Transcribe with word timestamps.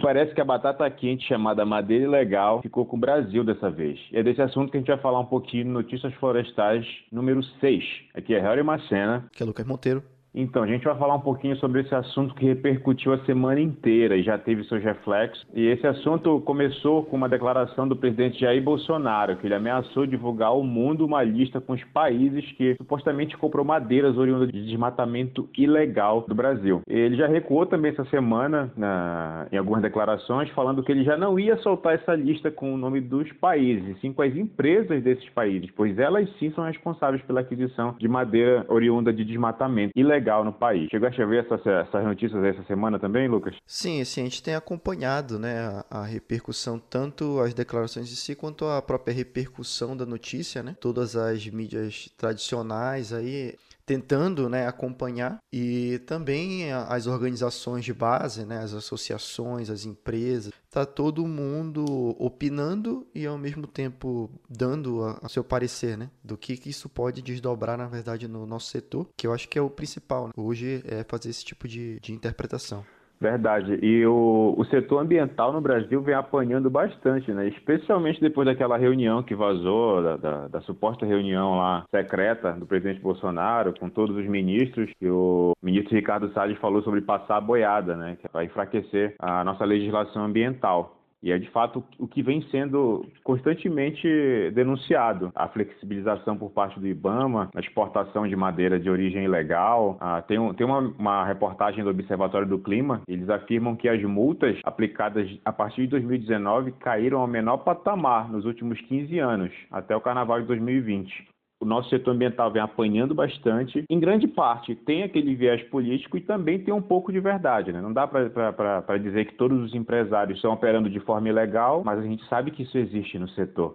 Parece 0.00 0.34
que 0.34 0.40
a 0.40 0.44
batata 0.44 0.90
quente 0.90 1.26
chamada 1.26 1.64
madeira 1.64 2.04
ilegal 2.04 2.62
ficou 2.62 2.86
com 2.86 2.96
o 2.96 3.00
Brasil 3.00 3.44
dessa 3.44 3.70
vez. 3.70 3.98
E 4.10 4.18
é 4.18 4.22
desse 4.22 4.40
assunto 4.40 4.70
que 4.70 4.76
a 4.76 4.80
gente 4.80 4.88
vai 4.88 4.98
falar 4.98 5.20
um 5.20 5.26
pouquinho 5.26 5.66
no 5.66 5.72
Notícias 5.72 6.12
Florestais 6.14 6.86
número 7.10 7.42
6. 7.60 7.84
Aqui 8.14 8.34
é 8.34 8.40
Harry 8.40 8.62
Macena. 8.62 9.28
Que 9.32 9.42
é 9.42 9.46
Lucas 9.46 9.66
Monteiro. 9.66 10.02
Então, 10.34 10.62
a 10.62 10.66
gente 10.66 10.84
vai 10.84 10.96
falar 10.96 11.16
um 11.16 11.20
pouquinho 11.20 11.56
sobre 11.56 11.80
esse 11.80 11.94
assunto 11.94 12.34
que 12.34 12.46
repercutiu 12.46 13.12
a 13.12 13.18
semana 13.24 13.60
inteira 13.60 14.16
e 14.16 14.22
já 14.22 14.38
teve 14.38 14.62
seus 14.64 14.82
reflexos. 14.82 15.44
E 15.52 15.66
esse 15.66 15.86
assunto 15.86 16.40
começou 16.42 17.02
com 17.04 17.16
uma 17.16 17.28
declaração 17.28 17.88
do 17.88 17.96
presidente 17.96 18.40
Jair 18.40 18.62
Bolsonaro, 18.62 19.36
que 19.36 19.46
ele 19.46 19.54
ameaçou 19.54 20.06
divulgar 20.06 20.48
ao 20.48 20.62
mundo 20.62 21.04
uma 21.04 21.22
lista 21.22 21.60
com 21.60 21.72
os 21.72 21.82
países 21.84 22.44
que 22.52 22.76
supostamente 22.76 23.36
comprou 23.36 23.64
madeiras 23.64 24.16
oriundas 24.16 24.50
de 24.50 24.64
desmatamento 24.64 25.48
ilegal 25.58 26.24
do 26.28 26.34
Brasil. 26.34 26.80
Ele 26.88 27.16
já 27.16 27.26
recuou 27.26 27.66
também 27.66 27.90
essa 27.90 28.04
semana 28.04 28.72
na, 28.76 29.48
em 29.50 29.56
algumas 29.56 29.82
declarações, 29.82 30.48
falando 30.50 30.82
que 30.82 30.92
ele 30.92 31.02
já 31.02 31.16
não 31.16 31.38
ia 31.38 31.56
soltar 31.58 31.94
essa 31.94 32.14
lista 32.14 32.50
com 32.50 32.72
o 32.72 32.78
nome 32.78 33.00
dos 33.00 33.30
países, 33.32 33.98
sim 34.00 34.12
com 34.12 34.22
as 34.22 34.34
empresas 34.36 35.02
desses 35.02 35.28
países, 35.30 35.70
pois 35.76 35.98
elas 35.98 36.28
sim 36.38 36.50
são 36.52 36.64
responsáveis 36.64 37.22
pela 37.22 37.40
aquisição 37.40 37.96
de 37.98 38.06
madeira 38.06 38.64
oriunda 38.68 39.12
de 39.12 39.24
desmatamento 39.24 39.92
ilegal 39.96 40.19
legal 40.20 40.44
no 40.44 40.52
país. 40.52 40.88
Chegou 40.90 41.08
a 41.08 41.26
ver 41.26 41.44
essas, 41.44 41.66
essas 41.66 42.04
notícias 42.04 42.44
essa 42.44 42.62
semana 42.64 42.98
também, 42.98 43.26
Lucas? 43.26 43.56
Sim, 43.66 44.04
sim, 44.04 44.20
a 44.20 44.24
gente 44.24 44.42
tem 44.42 44.54
acompanhado 44.54 45.38
né, 45.38 45.58
a, 45.90 46.00
a, 46.00 46.04
repercussão, 46.04 46.78
tanto 46.78 47.40
as 47.40 47.54
declarações 47.54 48.08
de 48.08 48.16
si, 48.16 48.34
quanto 48.34 48.66
a 48.66 48.80
própria 48.82 49.14
repercussão 49.14 49.96
da 49.96 50.04
notícia, 50.04 50.62
né? 50.62 50.76
Todas 50.78 51.16
as 51.16 51.46
mídias 51.48 52.10
tradicionais 52.16 53.12
aí 53.12 53.54
tentando 53.90 54.48
né, 54.48 54.68
acompanhar 54.68 55.42
e 55.52 55.98
também 56.06 56.72
as 56.72 57.08
organizações 57.08 57.84
de 57.84 57.92
base, 57.92 58.46
né, 58.46 58.58
as 58.58 58.72
associações, 58.72 59.68
as 59.68 59.84
empresas, 59.84 60.52
está 60.64 60.86
todo 60.86 61.26
mundo 61.26 62.14
opinando 62.16 63.04
e 63.12 63.26
ao 63.26 63.36
mesmo 63.36 63.66
tempo 63.66 64.30
dando 64.48 65.02
a, 65.04 65.28
seu 65.28 65.42
parecer, 65.42 65.98
né, 65.98 66.08
do 66.22 66.38
que, 66.38 66.56
que 66.56 66.70
isso 66.70 66.88
pode 66.88 67.20
desdobrar 67.20 67.76
na 67.76 67.88
verdade 67.88 68.28
no 68.28 68.46
nosso 68.46 68.70
setor, 68.70 69.08
que 69.16 69.26
eu 69.26 69.32
acho 69.32 69.48
que 69.48 69.58
é 69.58 69.62
o 69.62 69.68
principal 69.68 70.28
né? 70.28 70.32
hoje 70.36 70.84
é 70.86 71.02
fazer 71.02 71.30
esse 71.30 71.44
tipo 71.44 71.66
de, 71.66 71.98
de 71.98 72.12
interpretação. 72.12 72.86
Verdade. 73.20 73.78
E 73.82 74.06
o, 74.06 74.54
o 74.56 74.64
setor 74.64 75.00
ambiental 75.00 75.52
no 75.52 75.60
Brasil 75.60 76.00
vem 76.00 76.14
apanhando 76.14 76.70
bastante, 76.70 77.30
né? 77.32 77.48
Especialmente 77.48 78.18
depois 78.18 78.46
daquela 78.46 78.78
reunião 78.78 79.22
que 79.22 79.34
vazou, 79.34 80.02
da, 80.02 80.16
da, 80.16 80.48
da, 80.48 80.60
suposta 80.62 81.04
reunião 81.04 81.58
lá 81.58 81.84
secreta 81.90 82.52
do 82.52 82.64
presidente 82.64 83.00
Bolsonaro 83.00 83.74
com 83.78 83.90
todos 83.90 84.16
os 84.16 84.26
ministros, 84.26 84.90
e 84.98 85.08
o 85.08 85.52
ministro 85.62 85.94
Ricardo 85.94 86.32
Salles 86.32 86.58
falou 86.58 86.82
sobre 86.82 87.02
passar 87.02 87.36
a 87.36 87.40
boiada, 87.42 87.94
né? 87.94 88.16
Que 88.22 88.28
para 88.28 88.44
enfraquecer 88.44 89.14
a 89.18 89.44
nossa 89.44 89.66
legislação 89.66 90.24
ambiental. 90.24 90.99
E 91.22 91.32
é 91.32 91.38
de 91.38 91.48
fato 91.50 91.84
o 91.98 92.08
que 92.08 92.22
vem 92.22 92.42
sendo 92.50 93.06
constantemente 93.22 94.08
denunciado: 94.54 95.30
a 95.34 95.48
flexibilização 95.48 96.36
por 96.36 96.50
parte 96.50 96.80
do 96.80 96.86
IBAMA, 96.86 97.50
a 97.54 97.60
exportação 97.60 98.26
de 98.26 98.34
madeira 98.34 98.78
de 98.78 98.88
origem 98.88 99.24
ilegal. 99.24 99.96
Ah, 100.00 100.22
tem 100.22 100.38
um, 100.38 100.54
tem 100.54 100.66
uma, 100.66 100.78
uma, 100.78 101.24
reportagem 101.24 101.84
do 101.84 101.90
Observatório 101.90 102.48
do 102.48 102.58
Clima, 102.58 103.02
eles 103.06 103.28
afirmam 103.28 103.76
que 103.76 103.88
as 103.88 104.02
multas 104.02 104.58
aplicadas 104.64 105.28
a 105.44 105.52
partir 105.52 105.82
de 105.82 105.88
2019 105.88 106.72
caíram 106.72 107.20
ao 107.20 107.26
menor 107.26 107.58
patamar 107.58 108.30
nos 108.30 108.44
últimos 108.44 108.80
15 108.82 109.18
anos, 109.18 109.52
até 109.70 109.94
o 109.94 110.00
carnaval 110.00 110.40
de 110.40 110.46
2020 110.46 111.28
o 111.60 111.66
nosso 111.66 111.90
setor 111.90 112.12
ambiental 112.14 112.50
vem 112.50 112.62
apanhando 112.62 113.14
bastante. 113.14 113.84
Em 113.88 114.00
grande 114.00 114.26
parte, 114.26 114.74
tem 114.74 115.02
aquele 115.02 115.34
viés 115.34 115.62
político 115.64 116.16
e 116.16 116.20
também 116.22 116.58
tem 116.58 116.72
um 116.72 116.80
pouco 116.80 117.12
de 117.12 117.20
verdade. 117.20 117.70
Né? 117.70 117.82
Não 117.82 117.92
dá 117.92 118.06
para 118.06 118.98
dizer 118.98 119.26
que 119.26 119.34
todos 119.34 119.62
os 119.62 119.74
empresários 119.74 120.38
estão 120.38 120.52
operando 120.52 120.88
de 120.88 120.98
forma 121.00 121.28
ilegal, 121.28 121.82
mas 121.84 121.98
a 121.98 122.02
gente 122.02 122.26
sabe 122.28 122.50
que 122.50 122.62
isso 122.62 122.78
existe 122.78 123.18
no 123.18 123.28
setor. 123.28 123.74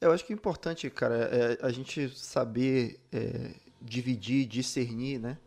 Eu 0.00 0.10
acho 0.10 0.26
que 0.26 0.32
é 0.32 0.36
importante, 0.36 0.90
cara, 0.90 1.14
é 1.14 1.58
a 1.62 1.70
gente 1.70 2.08
saber 2.08 2.98
é, 3.12 3.52
dividir, 3.80 4.44
discernir, 4.46 5.20
né? 5.20 5.38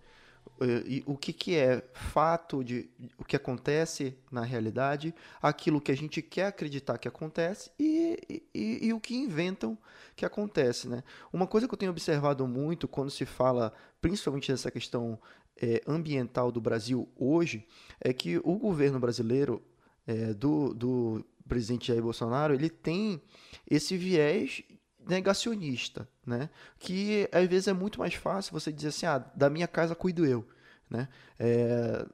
E 0.63 1.03
o 1.05 1.17
que, 1.17 1.33
que 1.33 1.55
é 1.55 1.83
fato 1.93 2.63
de 2.63 2.89
o 3.17 3.25
que 3.25 3.35
acontece 3.35 4.15
na 4.31 4.41
realidade, 4.41 5.13
aquilo 5.41 5.81
que 5.81 5.91
a 5.91 5.97
gente 5.97 6.21
quer 6.21 6.47
acreditar 6.47 6.97
que 6.97 7.07
acontece 7.07 7.71
e, 7.77 8.43
e, 8.53 8.87
e, 8.87 8.93
o 8.93 8.99
que 8.99 9.15
inventam 9.15 9.77
que 10.15 10.25
acontece. 10.25 10.87
Né? 10.87 11.03
Uma 11.33 11.45
coisa 11.45 11.67
que 11.67 11.73
eu 11.73 11.77
tenho 11.77 11.91
observado 11.91 12.47
muito 12.47 12.87
quando 12.87 13.11
se 13.11 13.25
fala 13.25 13.73
principalmente 13.99 14.51
dessa 14.51 14.71
questão 14.71 15.19
é, 15.61 15.81
ambiental 15.85 16.51
do 16.51 16.61
Brasil 16.61 17.09
hoje 17.17 17.67
é 17.99 18.13
que 18.13 18.37
o 18.37 18.55
governo 18.55 18.99
brasileiro 18.99 19.61
é, 20.07 20.33
do, 20.33 20.73
do 20.73 21.25
presidente 21.47 21.87
Jair 21.87 22.01
Bolsonaro 22.01 22.53
ele 22.53 22.69
tem 22.69 23.21
esse 23.69 23.97
viés 23.97 24.63
negacionista, 25.07 26.07
né? 26.25 26.49
Que 26.79 27.29
às 27.31 27.47
vezes 27.47 27.67
é 27.67 27.73
muito 27.73 27.99
mais 27.99 28.13
fácil 28.13 28.53
você 28.53 28.71
dizer 28.71 28.89
assim, 28.89 29.05
ah, 29.05 29.19
da 29.19 29.49
minha 29.49 29.67
casa 29.67 29.95
cuido 29.95 30.25
eu, 30.25 30.47
né? 30.89 31.07
É, 31.39 32.05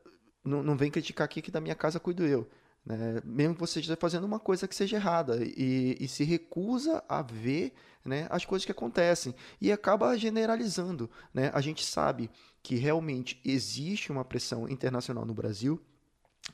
não, 0.44 0.64
não 0.64 0.76
vem 0.76 0.92
criticar 0.92 1.26
aqui 1.26 1.42
que 1.42 1.52
da 1.52 1.62
minha 1.62 1.76
casa 1.76 2.00
cuido 2.00 2.26
eu. 2.26 2.50
Né? 2.86 3.22
Mesmo 3.24 3.54
que 3.54 3.60
você 3.60 3.80
esteja 3.80 3.98
fazendo 4.00 4.26
uma 4.26 4.40
coisa 4.40 4.68
que 4.68 4.76
seja 4.76 4.98
errada 4.98 5.38
e, 5.44 5.98
e 6.00 6.08
se 6.08 6.24
recusa 6.24 7.04
a 7.08 7.22
ver 7.22 7.74
né, 8.04 8.28
as 8.30 8.44
coisas 8.44 8.66
que 8.66 8.72
acontecem 8.72 9.36
e 9.60 9.72
acaba 9.72 10.18
generalizando. 10.18 11.10
Né? 11.34 11.52
A 11.54 11.62
gente 11.62 11.86
sabe 11.86 12.30
que 12.64 12.76
realmente 12.76 13.40
existe 13.46 14.12
uma 14.12 14.26
pressão 14.26 14.68
internacional 14.68 15.26
no 15.26 15.34
Brasil, 15.34 15.80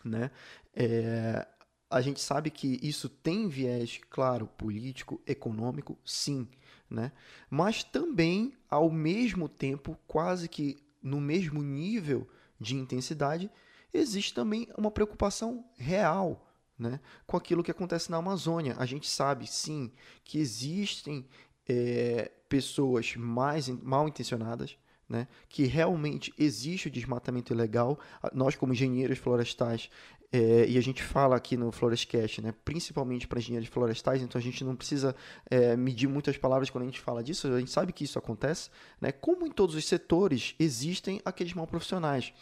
né? 0.03 0.31
É, 0.75 1.47
a 1.89 2.01
gente 2.01 2.19
sabe 2.19 2.49
que 2.49 2.79
isso 2.81 3.07
tem 3.07 3.47
viés, 3.47 3.99
claro, 4.09 4.47
político, 4.47 5.21
econômico, 5.25 5.97
sim, 6.05 6.47
né? 6.89 7.11
Mas 7.49 7.83
também, 7.83 8.53
ao 8.69 8.89
mesmo 8.91 9.47
tempo, 9.47 9.97
quase 10.07 10.47
que 10.47 10.77
no 11.01 11.21
mesmo 11.21 11.61
nível 11.63 12.27
de 12.59 12.75
intensidade, 12.75 13.49
existe 13.93 14.33
também 14.33 14.67
uma 14.77 14.91
preocupação 14.91 15.65
real, 15.77 16.51
né, 16.77 16.99
com 17.25 17.37
aquilo 17.37 17.63
que 17.63 17.71
acontece 17.71 18.11
na 18.11 18.17
Amazônia. 18.17 18.75
A 18.77 18.85
gente 18.85 19.07
sabe, 19.09 19.47
sim, 19.47 19.91
que 20.23 20.37
existem 20.39 21.25
é, 21.67 22.31
pessoas 22.49 23.15
mais 23.15 23.67
mal 23.69 24.07
intencionadas, 24.07 24.77
né, 25.07 25.27
que 25.47 25.63
realmente 25.65 26.33
existe 26.37 26.87
o 26.87 26.91
desmatamento 26.91 27.53
ilegal. 27.53 27.97
Nós, 28.33 28.55
como 28.55 28.73
engenheiros 28.73 29.17
florestais, 29.17 29.89
é, 30.31 30.67
e 30.67 30.77
a 30.77 30.81
gente 30.81 31.01
fala 31.01 31.37
aqui 31.37 31.55
no 31.55 31.71
Florescast, 31.71 32.41
né, 32.41 32.53
principalmente 32.65 33.25
para 33.27 33.39
engenheiros 33.39 33.69
florestais, 33.69 34.21
então 34.21 34.37
a 34.37 34.41
gente 34.41 34.61
não 34.63 34.75
precisa 34.75 35.15
é, 35.49 35.75
medir 35.77 36.07
muitas 36.07 36.37
palavras 36.37 36.69
quando 36.69 36.83
a 36.83 36.87
gente 36.87 36.99
fala 36.99 37.23
disso, 37.23 37.47
a 37.47 37.59
gente 37.59 37.71
sabe 37.71 37.93
que 37.93 38.03
isso 38.03 38.19
acontece. 38.19 38.69
Né, 38.99 39.11
como 39.11 39.45
em 39.45 39.51
todos 39.51 39.75
os 39.75 39.85
setores, 39.85 40.53
existem 40.59 41.21
aqueles 41.23 41.53
mal 41.53 41.65
profissionais. 41.65 42.33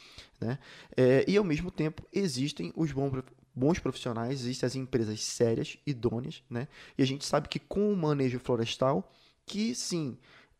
Né, 0.41 0.57
é, 0.97 1.23
e 1.27 1.37
ao 1.37 1.43
mesmo 1.43 1.69
tempo, 1.69 2.03
existem 2.11 2.73
os 2.75 2.91
bons, 2.91 3.23
bons 3.53 3.77
profissionais, 3.77 4.41
existem 4.41 4.65
as 4.65 4.75
empresas 4.75 5.21
sérias, 5.21 5.77
idôneas, 5.85 6.41
né, 6.49 6.67
e 6.97 7.03
a 7.03 7.05
gente 7.05 7.23
sabe 7.23 7.47
que 7.47 7.59
com 7.59 7.93
o 7.93 7.95
manejo 7.95 8.39
florestal, 8.39 9.11
que 9.45 9.75
sim, 9.75 10.17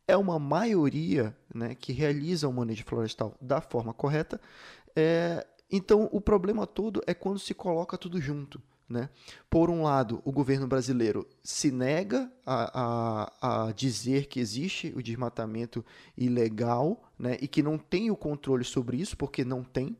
é 0.08 0.16
uma 0.16 0.38
maioria 0.38 1.36
né, 1.54 1.74
que 1.74 1.92
realiza 1.92 2.48
o 2.48 2.54
manejo 2.54 2.84
florestal 2.86 3.36
da 3.42 3.60
forma 3.62 3.96
correta, 3.96 4.40
é, 4.96 5.46
então, 5.72 6.10
o 6.12 6.22
problema 6.22 6.68
todo 6.68 7.02
é 7.08 7.14
quando 7.14 7.40
se 7.40 7.54
coloca 7.54 7.98
tudo 7.98 8.20
junto. 8.22 8.62
Né? 8.88 9.10
Por 9.50 9.72
um 9.72 9.82
lado, 9.82 10.22
o 10.24 10.32
governo 10.32 10.68
brasileiro 10.68 11.28
se 11.44 11.72
nega 11.72 12.32
a, 12.46 13.32
a, 13.42 13.68
a, 13.68 13.72
dizer 13.72 14.28
que 14.28 14.40
existe 14.40 14.94
o 14.96 15.02
desmatamento 15.02 15.84
ilegal 16.16 17.04
né? 17.18 17.36
e 17.42 17.48
que 17.48 17.64
não 17.64 17.80
tem 17.80 18.12
o 18.12 18.16
controle 18.16 18.64
sobre 18.64 18.98
isso, 18.98 19.18
porque 19.18 19.44
não 19.44 19.64
tem 19.64 19.98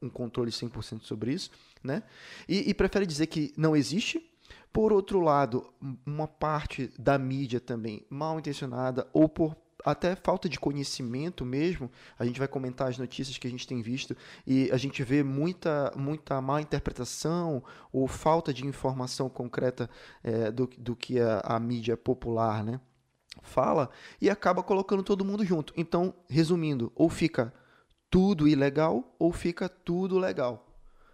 um 0.00 0.08
controle 0.08 0.52
100% 0.52 1.02
sobre 1.02 1.32
isso, 1.32 1.50
né? 1.82 2.04
E, 2.48 2.70
e, 2.70 2.74
prefere 2.74 3.04
dizer 3.04 3.26
que 3.26 3.52
não 3.56 3.74
existe. 3.74 4.24
Por 4.72 4.92
outro 4.92 5.20
lado, 5.20 5.72
uma 6.06 6.28
parte 6.28 6.92
da 6.98 7.18
mídia 7.18 7.58
também 7.58 8.06
mal 8.08 8.38
intencionada 8.38 9.08
ou 9.12 9.28
por 9.28 9.56
até 9.84 10.14
falta 10.16 10.48
de 10.48 10.58
conhecimento 10.58 11.44
mesmo. 11.44 11.90
A 12.18 12.24
gente 12.24 12.38
vai 12.38 12.48
comentar 12.48 12.88
as 12.88 12.98
notícias 12.98 13.38
que 13.38 13.46
a 13.46 13.50
gente 13.50 13.66
tem 13.66 13.82
visto 13.82 14.16
e 14.46 14.70
a 14.72 14.76
gente 14.76 15.02
vê 15.02 15.22
muita, 15.22 15.92
muita 15.96 16.40
má 16.40 16.60
interpretação 16.60 17.62
ou 17.92 18.06
falta 18.06 18.52
de 18.52 18.66
informação 18.66 19.28
concreta 19.28 19.88
é, 20.22 20.50
do, 20.50 20.68
do 20.78 20.96
que 20.96 21.20
a, 21.20 21.40
a 21.40 21.60
mídia 21.60 21.96
popular 21.96 22.64
né, 22.64 22.80
fala 23.42 23.90
e 24.20 24.28
acaba 24.28 24.62
colocando 24.62 25.02
todo 25.02 25.24
mundo 25.24 25.44
junto. 25.44 25.72
Então, 25.76 26.14
resumindo, 26.28 26.92
ou 26.94 27.08
fica 27.08 27.52
tudo 28.10 28.48
ilegal 28.48 29.14
ou 29.18 29.32
fica 29.32 29.68
tudo 29.68 30.18
legal 30.18 30.64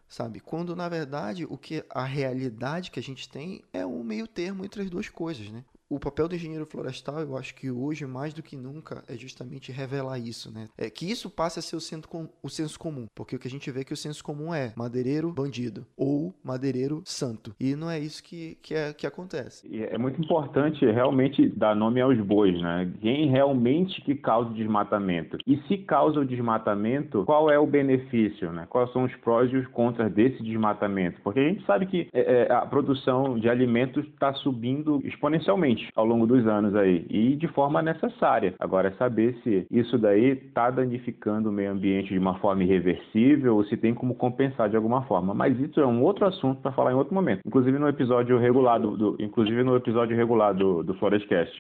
sabe? 0.09 0.39
Quando 0.39 0.77
na 0.77 0.89
verdade 0.89 1.45
o 1.45 1.59
que 1.59 1.85
a 1.91 2.05
realidade 2.05 2.91
que 2.91 3.01
a 3.01 3.03
gente 3.03 3.29
tem 3.29 3.65
é 3.73 3.85
um 3.85 4.05
meio 4.05 4.29
termo 4.29 4.65
entre 4.65 4.83
as 4.83 4.91
duas 4.91 5.09
coisas, 5.09 5.51
né? 5.51 5.65
O 5.89 5.99
papel 5.99 6.29
do 6.29 6.35
engenheiro 6.35 6.67
florestal, 6.67 7.21
eu 7.21 7.37
acho 7.37 7.55
que 7.55 7.71
hoje, 7.71 8.07
mais 8.07 8.33
do 8.33 8.43
que 8.43 8.57
nunca, 8.57 9.03
é 9.09 9.17
justamente 9.17 9.71
revelar 9.71 10.19
isso, 10.19 10.53
né? 10.53 10.69
É 10.79 10.89
que 10.89 11.11
isso 11.11 11.31
passe 11.31 11.59
a 11.59 11.63
ser 11.63 11.77
o, 11.77 11.81
senso, 11.81 12.09
com, 12.09 12.29
o 12.43 12.49
senso 12.49 12.79
comum. 12.79 13.07
Porque 13.15 13.37
o 13.37 13.39
que 13.39 13.49
a 13.49 13.51
gente 13.51 13.71
vê 13.71 13.81
é 13.81 13.85
que 13.85 13.93
o 13.93 13.97
senso 13.97 14.25
comum 14.25 14.55
é 14.55 14.73
madeireiro 14.77 15.33
bandido 15.33 15.87
ou 15.97 16.35
madeireiro 16.43 17.03
santo. 17.05 17.55
E 17.61 17.77
não 17.77 17.91
é 17.91 17.99
isso 17.99 18.23
que, 18.23 18.57
que, 18.63 18.75
é, 18.75 18.93
que 18.93 19.07
acontece. 19.07 19.67
E 19.69 19.83
é 19.83 19.99
muito 19.99 20.21
importante 20.21 20.85
realmente 20.85 21.49
dar 21.49 21.77
nome 21.77 22.01
aos 22.01 22.19
bois, 22.21 22.59
né? 22.61 22.91
Quem 23.01 23.29
realmente 23.29 24.01
que 24.03 24.15
causa 24.15 24.51
o 24.51 24.55
desmatamento. 24.55 25.39
E 25.47 25.59
se 25.69 25.79
causa 25.79 26.21
o 26.21 26.25
desmatamento, 26.25 27.25
qual 27.25 27.51
é 27.51 27.59
o 27.59 27.67
benefício, 27.67 28.53
né? 28.53 28.67
Quais 28.69 28.93
são 28.93 29.05
os 29.05 29.15
prós 29.17 29.53
e 29.53 29.57
os 29.57 29.67
contras 29.69 30.13
desse 30.13 30.43
desmatamento? 30.43 31.21
Porque 31.23 31.41
a 31.41 31.49
gente 31.49 31.65
sabe 31.67 31.87
que 31.87 32.09
é, 32.13 32.47
é 32.49 32.53
a 32.53 32.67
produção 32.67 33.39
de 33.39 33.49
alimentos 33.49 34.05
está 34.07 34.33
subindo 34.35 35.01
exponencialmente 35.05 35.74
ao 35.95 36.05
longo 36.05 36.27
dos 36.27 36.47
anos 36.47 36.75
aí 36.75 37.07
e 37.09 37.37
de 37.37 37.49
forma 37.49 37.83
necessária. 37.83 38.55
Agora 38.59 38.89
é 38.89 38.93
saber 38.93 39.35
se 39.43 39.67
isso 39.71 39.99
daí 39.99 40.31
está 40.31 40.71
danificando 40.71 41.49
o 41.49 41.53
meio 41.53 41.71
ambiente 41.71 42.13
de 42.13 42.19
uma 42.19 42.39
forma 42.39 42.63
irreversível 42.65 43.57
ou 43.57 43.65
se 43.65 43.77
tem 43.77 43.95
como 43.95 44.15
compensar 44.15 44.69
de 44.69 44.77
alguma 44.77 45.03
forma. 45.03 45.35
Mas 45.35 45.59
isso 45.59 45.81
é 45.81 45.87
um 45.87 46.03
outro 46.03 46.27
assunto 46.27 46.61
para 46.61 46.73
falar 46.73 46.93
em 46.93 46.97
outro 46.97 47.15
momento. 47.15 47.41
Inclusive 47.47 47.79
no 47.79 47.89
episódio 47.89 48.39
regulado, 48.39 48.97
do, 48.97 49.17
inclusive 49.19 49.63
no 49.63 49.77
episódio 49.77 50.17
regular 50.17 50.55
do, 50.55 50.83
do. 50.83 50.95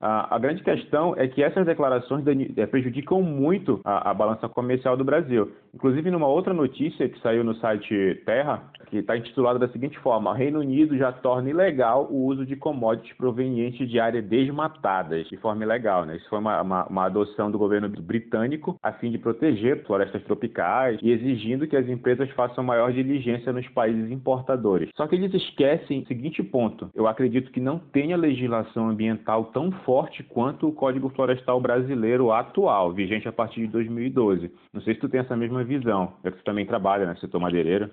A, 0.00 0.34
a 0.34 0.38
grande 0.38 0.62
questão 0.62 1.14
é 1.17 1.28
que 1.28 1.43
essas 1.43 1.67
declarações 1.67 2.25
é, 2.56 2.67
prejudicam 2.67 3.20
muito 3.20 3.81
a, 3.84 4.10
a 4.10 4.14
balança 4.14 4.49
comercial 4.49 4.96
do 4.96 5.05
Brasil. 5.05 5.50
Inclusive 5.75 6.10
numa 6.10 6.26
outra 6.26 6.55
notícia 6.55 7.08
que 7.08 7.20
saiu 7.20 7.44
no 7.44 7.55
site 7.56 8.22
Terra, 8.25 8.62
que 8.94 9.00
está 9.00 9.17
intitulada 9.17 9.58
da 9.58 9.69
seguinte 9.69 9.99
forma: 9.99 10.35
Reino 10.35 10.61
Unido 10.61 10.96
já 10.96 11.12
torna 11.12 11.50
ilegal 11.50 12.08
o 12.11 12.25
uso 12.25 12.46
de 12.46 12.56
commodities 12.56 13.17
provenientes 13.17 13.88
de 13.88 14.00
áreas 14.00 14.14
áreas 14.14 14.25
desmatadas 14.25 15.26
de 15.29 15.37
forma 15.37 15.64
ilegal. 15.64 16.05
Né? 16.05 16.17
Isso 16.17 16.29
foi 16.29 16.38
uma, 16.38 16.62
uma, 16.62 16.87
uma, 16.87 17.05
adoção 17.05 17.50
do 17.50 17.58
governo 17.58 17.88
britânico 17.88 18.79
a 18.82 18.93
fim 18.93 19.11
de 19.11 19.19
proteger 19.19 19.85
florestas 19.85 20.23
tropicais 20.25 20.99
e 21.02 21.11
exigindo 21.11 21.67
que 21.67 21.76
as 21.76 21.88
empresas 21.88 22.31
façam 22.31 22.62
maior 22.62 22.93
diligência 22.93 23.52
nos 23.52 23.67
países 23.69 24.11
importadores. 24.11 24.91
Só 24.94 25.06
que 25.06 25.17
eles 25.17 25.35
esquecem 25.35 26.02
o 26.02 26.06
seguinte 26.06 26.43
ponto: 26.43 26.91
eu 26.94 27.06
acredito 27.06 27.50
que 27.50 27.61
não 27.61 27.79
tenha 27.79 28.17
legislação 28.17 28.88
ambiental 28.88 29.46
tão 29.46 29.70
forte 29.85 30.23
quanto 30.23 30.69
o 30.69 30.73
Código 30.73 31.08
Florestal 31.11 31.61
brasileiro 31.61 32.32
atual, 32.32 32.93
vigente 32.93 33.29
a 33.29 33.32
partir 33.32 33.61
de 33.62 33.69
2012. 33.69 34.50
Não 34.73 34.81
sei 34.81 34.94
se 34.94 35.00
tu 35.00 35.08
tem 35.08 35.20
essa 35.20 35.37
mesma 35.37 35.64
visão, 35.64 36.12
é 36.23 36.31
que 36.31 36.38
tu 36.38 36.44
também 36.44 36.67
trabalha, 36.67 37.06
né, 37.06 37.14
setor 37.17 37.41
madeireiro. 37.41 37.91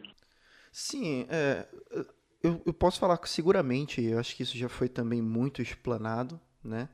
Sim, 0.71 1.25
é, 1.29 1.67
eu, 2.41 2.61
eu 2.65 2.73
posso 2.73 2.99
falar 2.99 3.19
seguramente, 3.25 4.01
eu 4.01 4.19
acho 4.19 4.35
que 4.35 4.43
isso 4.43 4.57
já 4.57 4.69
foi 4.69 4.87
também 4.87 5.21
muito 5.21 5.61
explanado, 5.61 6.39
né? 6.63 6.89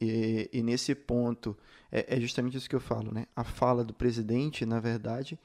E, 0.00 0.48
e 0.52 0.62
nesse 0.62 0.94
ponto, 0.94 1.56
é, 1.90 2.16
é, 2.16 2.20
justamente 2.20 2.56
isso 2.56 2.68
que 2.68 2.76
eu 2.76 2.80
falo, 2.80 3.12
né? 3.12 3.26
A 3.34 3.44
fala 3.44 3.84
do 3.84 3.94
presidente, 3.94 4.66
na 4.66 4.80
verdade, 4.80 5.38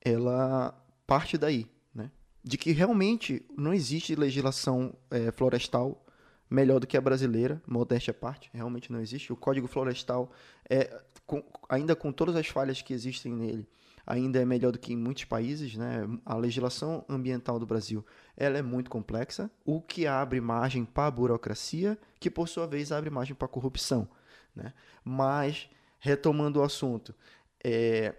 ela 0.00 0.74
parte 1.06 1.38
daí, 1.38 1.66
né? 1.94 2.10
De 2.42 2.58
que 2.58 2.72
realmente 2.72 3.44
não 3.56 3.72
existe 3.72 4.14
legislação 4.14 4.94
é, 5.10 5.30
florestal 5.30 6.04
melhor 6.50 6.80
do 6.80 6.86
que 6.86 6.96
a 6.96 7.00
brasileira, 7.00 7.62
modéstia 7.66 8.10
à 8.10 8.14
parte, 8.14 8.50
realmente 8.52 8.92
não 8.92 9.00
existe. 9.00 9.32
O 9.32 9.36
Código 9.36 9.66
Florestal, 9.66 10.30
é, 10.68 11.02
com, 11.26 11.42
ainda 11.68 11.96
com 11.96 12.12
todas 12.12 12.36
as 12.36 12.46
falhas 12.46 12.82
que 12.82 12.92
existem 12.92 13.32
nele, 13.32 13.66
ainda 14.06 14.40
é 14.40 14.44
melhor 14.44 14.72
do 14.72 14.78
que 14.78 14.92
em 14.92 14.96
muitos 14.96 15.24
países, 15.24 15.76
né? 15.76 16.06
A 16.24 16.36
legislação 16.36 17.04
ambiental 17.08 17.58
do 17.58 17.66
Brasil, 17.66 18.04
ela 18.36 18.58
é 18.58 18.62
muito 18.62 18.90
complexa, 18.90 19.50
o 19.64 19.80
que 19.80 20.06
abre 20.06 20.40
margem 20.40 20.84
para 20.84 21.06
a 21.06 21.10
burocracia, 21.10 21.98
que 22.18 22.30
por 22.30 22.48
sua 22.48 22.66
vez 22.66 22.92
abre 22.92 23.10
margem 23.10 23.34
para 23.34 23.46
a 23.46 23.48
corrupção, 23.48 24.08
né? 24.54 24.72
Mas 25.04 25.68
retomando 25.98 26.60
o 26.60 26.62
assunto, 26.62 27.14
é, 27.62 28.14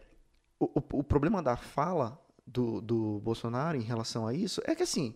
o, 0.59 0.81
o, 0.93 1.03
problema 1.03 1.43
da 1.43 1.57
fala 1.57 2.17
do, 2.47 2.79
do 2.79 3.19
Bolsonaro 3.19 3.77
em 3.77 3.81
relação 3.81 4.25
a 4.25 4.33
isso 4.33 4.61
é 4.65 4.73
que 4.73 4.83
assim, 4.83 5.15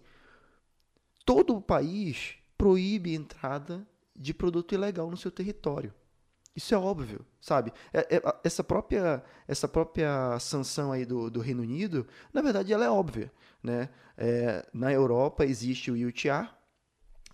todo 1.25 1.55
o 1.55 1.61
país 1.61 2.35
proíbe 2.57 3.13
entrada 3.15 3.87
de 4.13 4.33
produto 4.33 4.73
ilegal 4.73 5.09
no 5.09 5.15
seu 5.15 5.31
território. 5.31 5.93
Isso 6.57 6.73
é 6.73 6.77
óbvio, 6.77 7.23
sabe? 7.39 7.71
É, 7.93 8.15
é, 8.15 8.21
essa, 8.43 8.63
própria, 8.63 9.23
essa 9.47 9.67
própria 9.67 10.39
sanção 10.39 10.91
aí 10.91 11.05
do, 11.05 11.29
do 11.29 11.39
Reino 11.39 11.61
Unido, 11.61 12.07
na 12.33 12.41
verdade, 12.41 12.73
ela 12.73 12.83
é 12.83 12.89
óbvia. 12.89 13.31
Né? 13.61 13.89
É, 14.17 14.67
na 14.73 14.91
Europa 14.91 15.45
existe 15.45 15.91
o 15.91 16.07
UTA, 16.07 16.49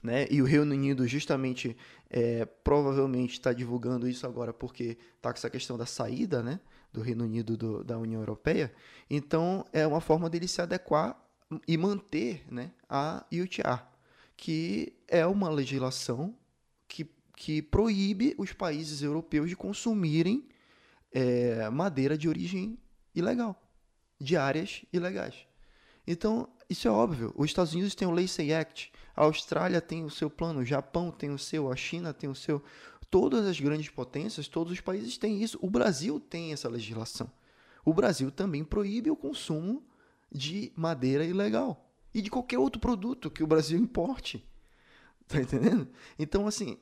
né? 0.04 0.28
e 0.30 0.42
o 0.42 0.46
Reino 0.46 0.74
Unido 0.74 1.08
justamente, 1.08 1.78
é, 2.10 2.44
provavelmente 2.44 3.32
está 3.32 3.54
divulgando 3.54 4.10
isso 4.10 4.28
agora 4.28 4.52
porque 4.52 4.98
está 5.16 5.32
com 5.32 5.38
essa 5.38 5.50
questão 5.50 5.78
da 5.78 5.86
saída 5.86 6.44
né? 6.44 6.60
do 6.92 7.02
Reino 7.02 7.24
Unido 7.24 7.56
do, 7.56 7.82
da 7.82 7.98
União 7.98 8.20
Europeia. 8.20 8.74
Então, 9.10 9.66
é 9.72 9.88
uma 9.88 10.02
forma 10.02 10.30
dele 10.30 10.50
se 10.50 10.62
adequar 10.62 11.18
e 11.66 11.78
manter 11.78 12.44
né, 12.52 12.72
a 12.90 13.26
UTA, 13.32 13.88
que 14.36 14.94
é 15.08 15.26
uma 15.26 15.50
legislação 15.50 16.36
que 16.90 17.10
proíbe 17.70 18.36
os 18.38 18.54
países 18.54 19.02
europeus 19.02 19.50
de 19.50 19.56
consumirem 19.56 20.48
é, 21.12 21.70
madeira 21.70 22.18
de 22.18 22.28
origem 22.28 22.78
ilegal, 23.14 23.62
de 24.20 24.36
áreas 24.36 24.84
ilegais. 24.92 25.46
Então, 26.06 26.50
isso 26.70 26.88
é 26.88 26.92
óbvio. 26.92 27.34
Os 27.38 27.46
Estados 27.46 27.74
Unidos 27.74 27.96
têm 27.96 28.08
o 28.08 28.12
Lacey 28.12 28.54
Act, 28.54 28.92
a 29.16 29.24
Austrália 29.24 29.80
tem 29.80 30.04
o 30.04 30.10
seu 30.10 30.30
plano, 30.30 30.62
o 30.62 30.66
Japão 30.66 31.12
tem 31.12 31.30
o 31.30 31.38
seu, 31.38 31.72
a 31.72 31.76
China 31.76 32.14
tem 32.14 32.30
o 32.30 32.36
seu. 32.36 32.62
Todas 33.10 33.46
as 33.46 33.60
grandes 33.60 33.90
potências, 33.90 34.48
todos 34.48 34.74
os 34.74 34.82
países 34.82 35.18
têm 35.18 35.42
isso. 35.42 35.60
O 35.62 35.70
Brasil 35.70 36.20
tem 36.20 36.52
essa 36.52 36.68
legislação. 36.68 37.32
O 37.86 37.94
Brasil 37.94 38.32
também 38.32 38.64
proíbe 38.64 39.12
o 39.12 39.16
consumo 39.16 39.86
de 40.32 40.72
madeira 40.76 41.24
ilegal 41.24 41.92
e 42.14 42.22
de 42.22 42.30
qualquer 42.30 42.58
outro 42.58 42.80
produto 42.80 43.30
que 43.30 43.44
o 43.44 43.48
Brasil 43.48 43.78
importe. 43.78 44.44
Tá 45.26 45.40
entendendo? 45.40 45.88
Então, 46.20 46.46
assim, 46.46 46.78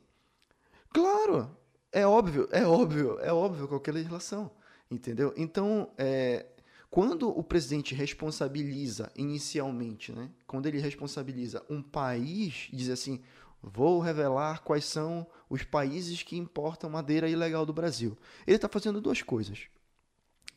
Claro, 0.93 1.55
é 1.91 2.05
óbvio, 2.05 2.47
é 2.51 2.65
óbvio, 2.65 3.17
é 3.19 3.31
óbvio 3.31 3.67
qualquer 3.67 3.93
legislação, 3.93 4.51
entendeu? 4.89 5.33
Então, 5.38 5.89
é, 5.97 6.45
quando 6.89 7.29
o 7.29 7.41
presidente 7.41 7.95
responsabiliza 7.95 9.09
inicialmente, 9.15 10.11
né, 10.11 10.29
quando 10.45 10.65
ele 10.65 10.79
responsabiliza 10.79 11.63
um 11.69 11.81
país, 11.81 12.67
diz 12.73 12.89
assim, 12.89 13.21
vou 13.63 13.99
revelar 14.01 14.61
quais 14.63 14.83
são 14.83 15.25
os 15.49 15.63
países 15.63 16.23
que 16.23 16.38
importam 16.38 16.89
madeira 16.89 17.29
ilegal 17.29 17.65
do 17.65 17.73
Brasil. 17.73 18.17
Ele 18.45 18.57
está 18.57 18.67
fazendo 18.67 18.99
duas 18.99 19.21
coisas. 19.21 19.67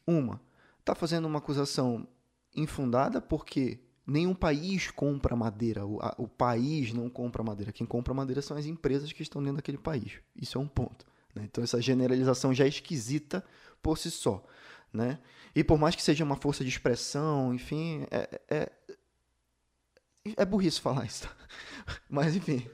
Uma, 0.05 0.41
está 0.81 0.95
fazendo 0.95 1.27
uma 1.27 1.39
acusação 1.39 2.07
infundada 2.57 3.21
porque 3.21 3.81
nenhum 4.07 4.35
país 4.35 4.91
compra 4.91 5.35
madeira. 5.35 5.87
O, 5.87 6.01
a, 6.01 6.15
o, 6.19 6.29
país 6.29 6.93
não 6.93 7.09
compra 7.09 7.43
madeira. 7.43 7.73
Quem 7.73 7.87
compra 7.87 8.13
madeira 8.13 8.43
são 8.43 8.57
as 8.57 8.67
empresas 8.67 9.13
que 9.13 9.23
estão 9.23 9.43
dentro 9.43 9.57
daquele 9.57 9.79
país. 9.79 10.13
Isso 10.37 10.59
é 10.59 10.61
um 10.61 10.69
ponto. 10.69 11.07
Né? 11.35 11.45
Então, 11.45 11.65
essa 11.65 11.81
generalização 11.81 12.55
já 12.55 12.65
é 12.65 12.69
esquisita 12.69 13.45
por 13.83 13.99
si 13.99 14.11
só. 14.11 14.45
Né? 14.93 15.19
E 15.55 15.65
por 15.65 15.79
mais 15.79 15.95
que 15.95 16.03
seja 16.03 16.25
uma 16.25 16.37
força 16.37 16.63
de 16.63 16.71
expressão, 16.71 17.55
enfim, 17.55 18.07
é, 18.11 18.41
é, 18.49 18.73
é 20.37 20.45
burrice 20.45 20.81
falar 20.81 21.07
isso. 21.07 21.29
Mas, 22.09 22.37
enfim. 22.37 22.69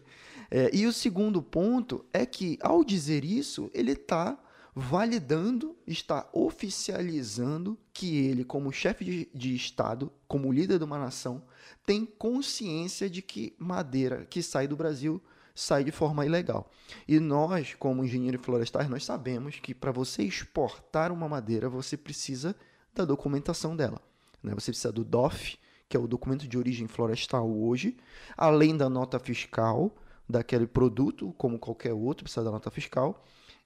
É, 0.50 0.68
e 0.74 0.86
o 0.86 0.92
segundo 0.92 1.40
ponto 1.40 2.04
é 2.12 2.26
que, 2.26 2.58
ao 2.60 2.84
dizer 2.84 3.24
isso, 3.24 3.70
ele 3.72 3.92
está 3.92 4.38
validando, 4.74 5.76
está 5.86 6.28
oficializando 6.32 7.78
que 7.92 8.18
ele, 8.26 8.44
como 8.44 8.72
chefe 8.72 9.04
de, 9.04 9.28
de, 9.34 9.54
Estado, 9.54 10.12
como 10.28 10.52
líder 10.52 10.78
de 10.78 10.84
uma 10.84 10.98
nação, 10.98 11.42
tem 11.84 12.06
consciência 12.06 13.10
de 13.10 13.20
que 13.22 13.54
madeira 13.58 14.26
que 14.26 14.42
sai 14.42 14.66
do 14.68 14.76
Brasil 14.76 15.20
sai 15.54 15.84
de 15.84 15.90
forma 15.90 16.24
ilegal. 16.24 16.70
E 17.06 17.18
nós, 17.18 17.74
como 17.74 18.04
engenheiros 18.04 18.44
florestais, 18.44 18.88
nós 18.88 19.04
sabemos 19.04 19.58
que 19.60 19.74
para 19.74 19.92
você 19.92 20.22
exportar 20.22 21.12
uma 21.12 21.28
madeira, 21.28 21.68
você 21.68 21.96
precisa 21.96 22.56
da 22.94 23.04
documentação 23.04 23.76
dela. 23.76 24.00
Né? 24.42 24.54
Você 24.54 24.70
precisa 24.70 24.92
do 24.92 25.04
DOF, 25.04 25.58
que 25.88 25.96
é 25.96 26.00
o 26.00 26.06
documento 26.06 26.46
de 26.46 26.56
origem 26.56 26.86
florestal 26.86 27.50
hoje, 27.50 27.96
além 28.36 28.76
da 28.76 28.88
nota 28.88 29.18
fiscal 29.18 29.94
daquele 30.28 30.66
produto, 30.66 31.34
como 31.36 31.58
qualquer 31.58 31.92
outro, 31.92 32.24
precisa 32.24 32.44
da 32.44 32.50
nota 32.50 32.70
fiscal 32.70 33.22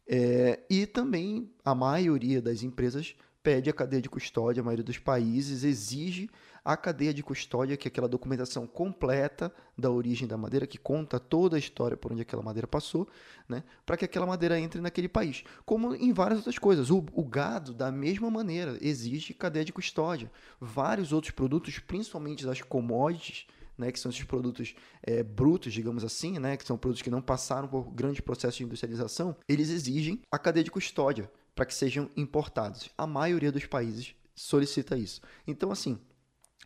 é, 0.06 0.60
e 0.68 0.86
também 0.86 1.50
a 1.64 1.74
maioria 1.74 2.42
das 2.42 2.62
empresas 2.62 3.14
pede 3.42 3.68
a 3.68 3.74
cadeia 3.74 4.00
de 4.00 4.08
custódia, 4.08 4.62
a 4.62 4.64
maioria 4.64 4.84
dos 4.84 4.98
países 4.98 5.64
exige 5.64 6.30
a 6.64 6.78
cadeia 6.78 7.12
de 7.12 7.22
custódia, 7.22 7.76
que 7.76 7.86
é 7.86 7.90
aquela 7.90 8.08
documentação 8.08 8.66
completa 8.66 9.52
da 9.76 9.90
origem 9.90 10.26
da 10.26 10.38
madeira, 10.38 10.66
que 10.66 10.78
conta 10.78 11.20
toda 11.20 11.56
a 11.56 11.58
história 11.58 11.94
por 11.94 12.10
onde 12.10 12.22
aquela 12.22 12.42
madeira 12.42 12.66
passou, 12.66 13.06
né, 13.46 13.62
para 13.84 13.98
que 13.98 14.04
aquela 14.06 14.24
madeira 14.24 14.58
entre 14.58 14.80
naquele 14.80 15.08
país. 15.08 15.44
Como 15.66 15.94
em 15.94 16.10
várias 16.10 16.38
outras 16.38 16.58
coisas. 16.58 16.90
O, 16.90 17.04
o 17.12 17.22
gado, 17.22 17.74
da 17.74 17.92
mesma 17.92 18.30
maneira, 18.30 18.78
exige 18.80 19.34
cadeia 19.34 19.64
de 19.64 19.74
custódia. 19.74 20.32
Vários 20.58 21.12
outros 21.12 21.32
produtos, 21.32 21.78
principalmente 21.78 22.46
das 22.46 22.62
commodities, 22.62 23.46
né, 23.76 23.90
que 23.90 23.98
são 23.98 24.10
esses 24.10 24.24
produtos 24.24 24.74
é, 25.02 25.22
brutos, 25.22 25.72
digamos 25.72 26.04
assim, 26.04 26.38
né, 26.38 26.56
que 26.56 26.64
são 26.64 26.76
produtos 26.76 27.02
que 27.02 27.10
não 27.10 27.20
passaram 27.20 27.68
por 27.68 27.92
grande 27.92 28.22
processo 28.22 28.58
de 28.58 28.64
industrialização, 28.64 29.36
eles 29.48 29.70
exigem 29.70 30.20
a 30.30 30.38
cadeia 30.38 30.64
de 30.64 30.70
custódia 30.70 31.30
para 31.54 31.66
que 31.66 31.74
sejam 31.74 32.10
importados. 32.16 32.90
A 32.96 33.06
maioria 33.06 33.52
dos 33.52 33.66
países 33.66 34.14
solicita 34.34 34.96
isso. 34.96 35.20
Então, 35.46 35.70
assim, 35.70 35.98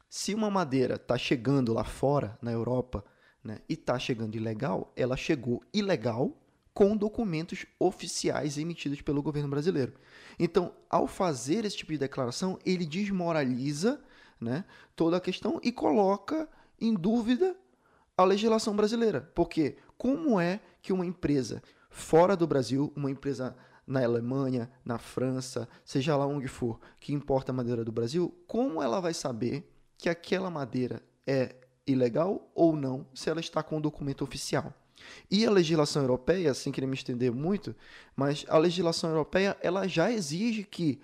se 0.08 0.34
uma 0.34 0.50
madeira 0.50 0.94
está 0.94 1.18
chegando 1.18 1.72
lá 1.72 1.84
fora, 1.84 2.38
na 2.40 2.50
Europa, 2.50 3.04
né, 3.44 3.58
e 3.68 3.74
está 3.74 3.98
chegando 3.98 4.36
ilegal, 4.36 4.92
ela 4.96 5.16
chegou 5.16 5.62
ilegal 5.72 6.36
com 6.72 6.96
documentos 6.96 7.66
oficiais 7.78 8.56
emitidos 8.56 9.02
pelo 9.02 9.22
governo 9.22 9.48
brasileiro. 9.48 9.94
Então, 10.38 10.72
ao 10.88 11.08
fazer 11.08 11.64
esse 11.64 11.76
tipo 11.76 11.92
de 11.92 11.98
declaração, 11.98 12.58
ele 12.64 12.86
desmoraliza 12.86 14.00
né, 14.40 14.64
toda 14.94 15.16
a 15.16 15.20
questão 15.20 15.60
e 15.62 15.72
coloca 15.72 16.48
em 16.80 16.94
dúvida 16.94 17.56
a 18.16 18.24
legislação 18.24 18.74
brasileira. 18.74 19.20
Porque 19.34 19.76
como 19.96 20.40
é 20.40 20.60
que 20.82 20.92
uma 20.92 21.06
empresa 21.06 21.62
fora 21.90 22.36
do 22.36 22.46
Brasil, 22.46 22.92
uma 22.96 23.10
empresa 23.10 23.56
na 23.86 24.04
Alemanha, 24.04 24.70
na 24.84 24.98
França, 24.98 25.68
seja 25.84 26.16
lá 26.16 26.26
onde 26.26 26.46
for, 26.46 26.78
que 27.00 27.14
importa 27.14 27.52
madeira 27.52 27.84
do 27.84 27.92
Brasil, 27.92 28.34
como 28.46 28.82
ela 28.82 29.00
vai 29.00 29.14
saber 29.14 29.72
que 29.96 30.08
aquela 30.08 30.50
madeira 30.50 31.02
é 31.26 31.56
ilegal 31.86 32.50
ou 32.54 32.76
não 32.76 33.06
se 33.14 33.30
ela 33.30 33.40
está 33.40 33.62
com 33.62 33.78
o 33.78 33.80
documento 33.80 34.22
oficial? 34.22 34.74
E 35.30 35.46
a 35.46 35.50
legislação 35.50 36.02
europeia, 36.02 36.52
sem 36.52 36.72
querer 36.72 36.86
me 36.86 36.94
estender 36.94 37.32
muito, 37.32 37.74
mas 38.14 38.44
a 38.48 38.58
legislação 38.58 39.10
europeia 39.10 39.56
ela 39.62 39.86
já 39.86 40.10
exige 40.10 40.64
que 40.64 41.00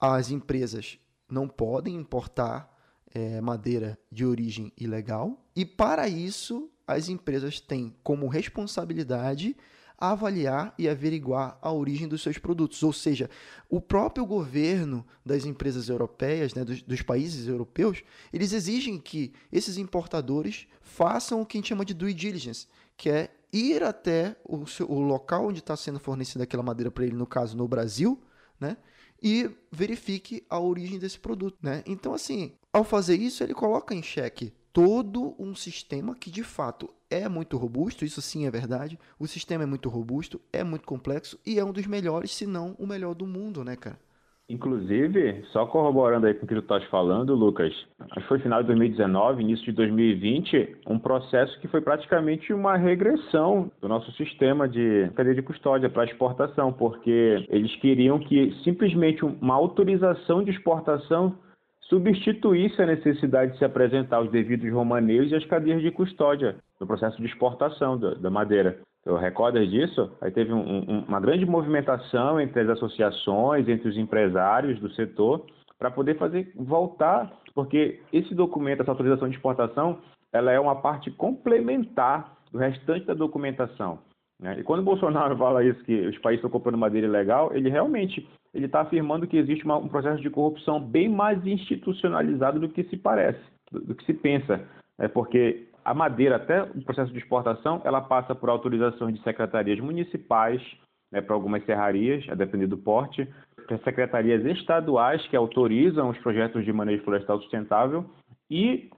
as 0.00 0.30
empresas 0.30 0.98
não 1.28 1.48
podem 1.48 1.94
importar 1.94 2.71
é, 3.14 3.40
madeira 3.40 3.98
de 4.10 4.24
origem 4.24 4.72
ilegal 4.76 5.44
e 5.54 5.64
para 5.64 6.08
isso 6.08 6.70
as 6.86 7.08
empresas 7.08 7.60
têm 7.60 7.94
como 8.02 8.26
responsabilidade 8.26 9.56
avaliar 10.02 10.74
e 10.76 10.88
averiguar 10.88 11.56
a 11.62 11.70
origem 11.70 12.08
dos 12.08 12.22
seus 12.22 12.36
produtos. 12.36 12.82
Ou 12.82 12.92
seja, 12.92 13.30
o 13.70 13.80
próprio 13.80 14.26
governo 14.26 15.06
das 15.24 15.44
empresas 15.44 15.88
europeias, 15.88 16.54
né, 16.54 16.64
dos, 16.64 16.82
dos, 16.82 17.02
países 17.02 17.46
europeus, 17.46 18.02
eles 18.32 18.52
exigem 18.52 18.98
que 18.98 19.32
esses 19.52 19.76
importadores 19.76 20.66
façam 20.80 21.40
o 21.40 21.46
que 21.46 21.56
a 21.56 21.60
gente 21.60 21.68
chama 21.68 21.84
de 21.84 21.94
due 21.94 22.12
diligence, 22.12 22.66
que 22.96 23.10
é 23.10 23.30
ir 23.52 23.84
até 23.84 24.34
o, 24.44 24.64
o 24.88 24.98
local 24.98 25.46
onde 25.46 25.60
está 25.60 25.76
sendo 25.76 26.00
fornecida 26.00 26.42
aquela 26.42 26.64
madeira 26.64 26.90
para 26.90 27.04
ele, 27.04 27.14
no 27.14 27.26
caso 27.26 27.56
no 27.56 27.68
Brasil, 27.68 28.20
né? 28.58 28.76
E 29.22 29.50
verifique 29.70 30.44
a 30.50 30.58
origem 30.58 30.98
desse 30.98 31.18
produto, 31.18 31.56
né? 31.62 31.82
Então, 31.86 32.12
assim, 32.12 32.52
ao 32.72 32.82
fazer 32.82 33.20
isso, 33.20 33.42
ele 33.44 33.54
coloca 33.54 33.94
em 33.94 34.02
xeque 34.02 34.52
todo 34.72 35.34
um 35.38 35.54
sistema 35.54 36.14
que 36.14 36.30
de 36.30 36.42
fato 36.42 36.88
é 37.10 37.28
muito 37.28 37.58
robusto, 37.58 38.04
isso 38.04 38.22
sim 38.22 38.46
é 38.46 38.50
verdade. 38.50 38.98
O 39.18 39.26
sistema 39.26 39.64
é 39.64 39.66
muito 39.66 39.88
robusto, 39.88 40.40
é 40.52 40.64
muito 40.64 40.86
complexo 40.86 41.38
e 41.44 41.58
é 41.58 41.64
um 41.64 41.72
dos 41.72 41.86
melhores, 41.86 42.34
se 42.34 42.46
não 42.46 42.74
o 42.78 42.86
melhor 42.86 43.14
do 43.14 43.26
mundo, 43.26 43.62
né, 43.62 43.76
cara? 43.76 44.00
Inclusive, 44.48 45.42
só 45.52 45.64
corroborando 45.66 46.26
aí 46.26 46.34
com 46.34 46.44
o 46.44 46.48
que 46.48 46.54
tu 46.54 46.60
estás 46.60 46.84
falando, 46.84 47.34
Lucas, 47.34 47.72
acho 47.98 48.20
que 48.20 48.28
foi 48.28 48.38
final 48.38 48.60
de 48.60 48.66
2019, 48.66 49.42
início 49.42 49.64
de 49.64 49.72
2020, 49.72 50.78
um 50.88 50.98
processo 50.98 51.58
que 51.60 51.68
foi 51.68 51.80
praticamente 51.80 52.52
uma 52.52 52.76
regressão 52.76 53.70
do 53.80 53.88
nosso 53.88 54.10
sistema 54.12 54.68
de 54.68 55.10
cadeia 55.14 55.36
de 55.36 55.42
custódia 55.42 55.88
para 55.88 56.04
exportação, 56.04 56.72
porque 56.72 57.46
eles 57.48 57.74
queriam 57.76 58.18
que 58.18 58.52
simplesmente 58.64 59.24
uma 59.24 59.54
autorização 59.54 60.42
de 60.42 60.50
exportação 60.50 61.34
substituísse 61.82 62.80
a 62.82 62.86
necessidade 62.86 63.52
de 63.52 63.58
se 63.58 63.64
apresentar 63.64 64.20
os 64.20 64.30
devidos 64.30 64.70
romaneios 64.72 65.30
e 65.30 65.34
as 65.34 65.44
cadeias 65.44 65.82
de 65.82 65.90
custódia 65.90 66.56
no 66.80 66.86
processo 66.86 67.16
de 67.18 67.26
exportação 67.26 67.98
da, 67.98 68.14
da 68.14 68.30
madeira. 68.30 68.80
Eu 69.04 69.16
recordo 69.16 69.64
disso? 69.66 70.12
Aí 70.20 70.30
teve 70.30 70.52
um, 70.52 70.60
um, 70.60 71.04
uma 71.08 71.20
grande 71.20 71.44
movimentação 71.44 72.40
entre 72.40 72.60
as 72.60 72.68
associações, 72.68 73.68
entre 73.68 73.88
os 73.88 73.96
empresários 73.96 74.78
do 74.78 74.90
setor, 74.92 75.44
para 75.78 75.90
poder 75.90 76.16
fazer 76.16 76.52
voltar, 76.54 77.32
porque 77.54 78.00
esse 78.12 78.34
documento, 78.34 78.82
essa 78.82 78.92
autorização 78.92 79.28
de 79.28 79.34
exportação, 79.34 79.98
ela 80.32 80.52
é 80.52 80.60
uma 80.60 80.76
parte 80.76 81.10
complementar 81.10 82.36
do 82.52 82.58
restante 82.58 83.04
da 83.04 83.14
documentação. 83.14 83.98
Né? 84.40 84.60
E 84.60 84.62
quando 84.62 84.80
o 84.80 84.84
Bolsonaro 84.84 85.36
fala 85.38 85.64
isso, 85.64 85.82
que 85.84 86.06
os 86.06 86.18
países 86.18 86.38
estão 86.38 86.50
comprando 86.50 86.78
madeira 86.78 87.06
ilegal, 87.06 87.50
ele 87.54 87.68
realmente 87.68 88.28
ele 88.54 88.66
está 88.66 88.82
afirmando 88.82 89.26
que 89.26 89.36
existe 89.36 89.64
uma, 89.64 89.78
um 89.78 89.88
processo 89.88 90.22
de 90.22 90.30
corrupção 90.30 90.78
bem 90.78 91.08
mais 91.08 91.44
institucionalizado 91.46 92.60
do 92.60 92.68
que 92.68 92.84
se 92.84 92.96
parece, 92.96 93.40
do, 93.70 93.80
do 93.80 93.94
que 93.94 94.04
se 94.04 94.14
pensa. 94.14 94.60
É 94.98 95.08
porque 95.08 95.66
a 95.84 95.94
madeira, 95.94 96.36
até 96.36 96.62
o 96.62 96.82
processo 96.82 97.12
de 97.12 97.18
exportação, 97.18 97.80
ela 97.84 98.00
passa 98.00 98.34
por 98.34 98.48
autorizações 98.48 99.14
de 99.14 99.22
secretarias 99.22 99.80
municipais, 99.80 100.62
né, 101.10 101.20
para 101.20 101.34
algumas 101.34 101.64
serrarias, 101.64 102.24
a 102.28 102.34
depender 102.34 102.66
do 102.66 102.78
porte, 102.78 103.28
para 103.66 103.78
secretarias 103.78 104.44
estaduais 104.44 105.26
que 105.28 105.36
autorizam 105.36 106.08
os 106.08 106.18
projetos 106.18 106.64
de 106.64 106.72
manejo 106.72 107.04
florestal 107.04 107.40
sustentável 107.40 108.04
e 108.50 108.90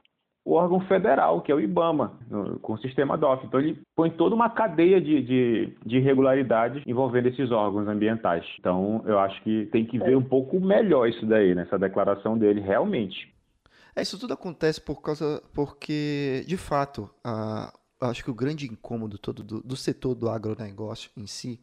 o 0.45 0.53
órgão 0.53 0.81
federal, 0.81 1.41
que 1.41 1.51
é 1.51 1.55
o 1.55 1.61
IBAMA, 1.61 2.19
no, 2.31 2.59
com 2.59 2.75
o 2.75 2.79
sistema 2.79 3.17
DOF. 3.17 3.47
Então, 3.47 3.59
ele 3.59 3.81
põe 3.97 4.11
toda 4.11 4.35
uma 4.35 4.51
cadeia 4.51 5.01
de, 5.01 5.23
de, 5.23 5.73
de 5.85 5.97
irregularidades 5.97 6.83
envolvendo 6.87 7.29
esses 7.29 7.51
órgãos 7.51 7.89
ambientais. 7.89 8.45
Então, 8.61 9.03
eu 9.07 9.19
acho 9.19 9.43
que 9.43 9.67
tem 9.67 9.87
que 9.87 9.99
ver 9.99 10.17
um 10.17 10.23
pouco 10.23 10.61
melhor 10.61 11.09
isso 11.09 11.25
daí, 11.25 11.55
nessa 11.55 11.79
declaração 11.79 12.37
dele, 12.37 12.61
realmente. 12.61 13.34
É, 13.97 14.03
isso 14.03 14.19
tudo 14.19 14.35
acontece 14.35 14.81
por 14.81 15.01
causa, 15.01 15.43
porque, 15.53 16.45
de 16.47 16.57
fato, 16.57 17.09
a, 17.23 17.73
acho 18.01 18.25
que 18.25 18.31
o 18.31 18.35
grande 18.35 18.67
incômodo 18.67 19.19
todo 19.19 19.43
do, 19.43 19.61
do 19.63 19.77
setor 19.77 20.15
do 20.15 20.29
agronegócio 20.29 21.11
em 21.17 21.27
si 21.27 21.61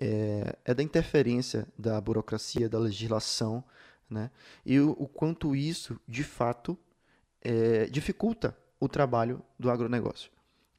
é, 0.00 0.58
é, 0.64 0.74
da 0.74 0.82
interferência 0.82 1.68
da 1.78 2.00
burocracia, 2.00 2.68
da 2.68 2.78
legislação, 2.78 3.62
né? 4.08 4.30
E 4.64 4.80
o, 4.80 4.90
o 4.98 5.06
quanto 5.06 5.54
isso, 5.54 5.98
de 6.08 6.24
fato, 6.24 6.76
é, 7.40 7.86
dificulta 7.86 8.56
o 8.80 8.88
trabalho 8.88 9.42
do 9.58 9.70
agronegócio, 9.70 10.30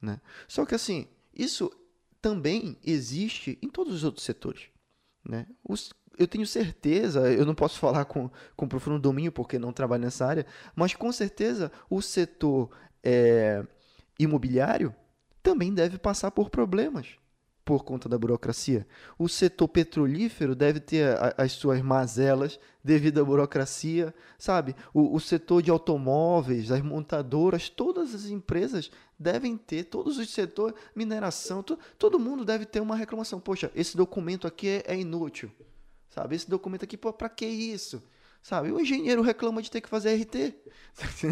né? 0.02 0.20
Só 0.48 0.66
que, 0.66 0.76
assim, 0.76 1.08
isso 1.34 1.72
também 2.22 2.78
existe 2.84 3.58
em 3.62 3.70
todos 3.70 3.94
os 3.94 4.04
outros 4.04 4.26
setores, 4.26 4.64
né? 5.24 5.48
Os, 5.64 5.94
eu 6.18 6.28
tenho 6.28 6.46
certeza, 6.46 7.32
eu 7.32 7.46
não 7.46 7.56
posso 7.56 7.80
falar 7.80 8.06
com, 8.06 8.30
com 8.56 8.68
profundo 8.68 9.00
domínio 9.00 9.32
porque 9.32 9.58
não 9.58 9.74
trabalho 9.74 10.04
nessa 10.04 10.26
área, 10.26 10.46
mas 10.76 10.94
com 10.94 11.12
certeza 11.12 11.72
o 11.90 12.02
setor 12.02 12.70
é, 13.04 13.66
imobiliário 14.20 14.94
também 15.42 15.74
deve 15.74 15.98
passar 15.98 16.32
por 16.32 16.50
problemas 16.50 17.18
por 17.66 17.84
conta 17.84 18.10
da 18.10 18.18
burocracia. 18.18 18.86
O 19.18 19.30
setor 19.30 19.68
petrolífero 19.68 20.56
deve 20.56 20.80
ter 20.80 21.18
a, 21.18 21.34
as 21.38 21.54
suas 21.54 21.82
mazelas 21.82 22.60
devido 22.84 23.22
à 23.22 23.24
burocracia, 23.24 24.14
sabe? 24.38 24.76
O, 24.94 25.16
o, 25.16 25.20
setor 25.20 25.62
de 25.62 25.72
automóveis, 25.72 26.72
as 26.72 26.82
montadoras, 26.82 27.70
todas 27.70 28.14
as 28.14 28.26
empresas 28.26 28.92
devem 29.18 29.56
ter, 29.56 29.86
todos 29.86 30.18
os 30.18 30.30
setores, 30.30 30.76
mineração, 30.94 31.64
to, 31.64 31.80
todo 31.98 32.20
mundo 32.20 32.44
deve 32.44 32.66
ter 32.66 32.82
uma 32.82 32.96
reclamação. 32.96 33.40
Poxa, 33.40 33.72
esse 33.74 33.96
documento 33.96 34.46
aqui 34.46 34.68
é, 34.68 34.84
é 34.88 35.00
inútil. 35.00 35.50
Sabe? 36.14 36.36
Esse 36.36 36.48
documento 36.48 36.84
aqui, 36.84 36.96
para 36.96 37.28
que 37.28 37.44
isso? 37.44 38.04
Sabe? 38.40 38.72
O 38.72 38.80
engenheiro 38.80 39.24
reclama 39.24 39.64
de 39.64 39.72
ter 39.72 39.82
que 39.82 39.90
fazer 39.90 40.14
RT, 40.14 40.54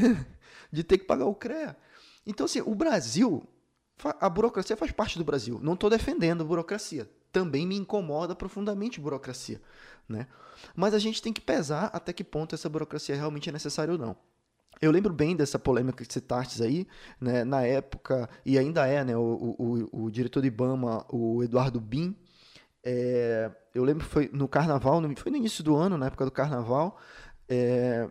de 0.73 0.83
ter 0.83 0.97
que 0.97 1.05
pagar 1.05 1.25
o 1.25 1.35
CREA. 1.35 1.77
Então, 2.25 2.45
assim, 2.45 2.61
o 2.61 2.73
Brasil, 2.73 3.47
a 4.19 4.27
burocracia 4.27 4.75
faz 4.75 4.91
parte 4.91 5.19
do 5.19 5.23
Brasil. 5.23 5.59
Não 5.61 5.73
estou 5.73 5.87
defendendo 5.87 6.41
a 6.41 6.45
burocracia. 6.45 7.07
Também 7.31 7.67
me 7.67 7.75
incomoda 7.75 8.35
profundamente 8.35 8.99
a 8.99 9.03
burocracia. 9.03 9.61
Né? 10.09 10.25
Mas 10.75 10.95
a 10.95 10.99
gente 10.99 11.21
tem 11.21 11.31
que 11.31 11.41
pesar 11.41 11.91
até 11.93 12.11
que 12.11 12.23
ponto 12.23 12.55
essa 12.55 12.67
burocracia 12.67 13.15
realmente 13.15 13.49
é 13.49 13.51
necessária 13.51 13.91
ou 13.91 13.99
não. 13.99 14.17
Eu 14.81 14.89
lembro 14.89 15.13
bem 15.13 15.35
dessa 15.35 15.59
polêmica 15.59 16.03
que 16.03 16.11
citaste 16.11 16.63
aí, 16.63 16.87
né? 17.19 17.43
na 17.43 17.61
época, 17.61 18.27
e 18.43 18.57
ainda 18.57 18.87
é, 18.87 19.03
né? 19.03 19.15
o, 19.15 19.55
o, 19.91 20.05
o 20.05 20.09
diretor 20.09 20.41
de 20.41 20.47
IBAMA, 20.47 21.05
o 21.07 21.43
Eduardo 21.43 21.79
Bin, 21.79 22.15
é, 22.83 23.51
eu 23.73 23.83
lembro 23.83 24.05
que 24.05 24.11
foi 24.11 24.29
no 24.33 24.47
carnaval, 24.47 25.01
foi 25.15 25.31
no 25.31 25.37
início 25.37 25.63
do 25.63 25.75
ano, 25.75 25.97
na 25.97 26.07
época 26.07 26.25
do 26.25 26.31
carnaval, 26.31 26.99
é, 27.47 28.09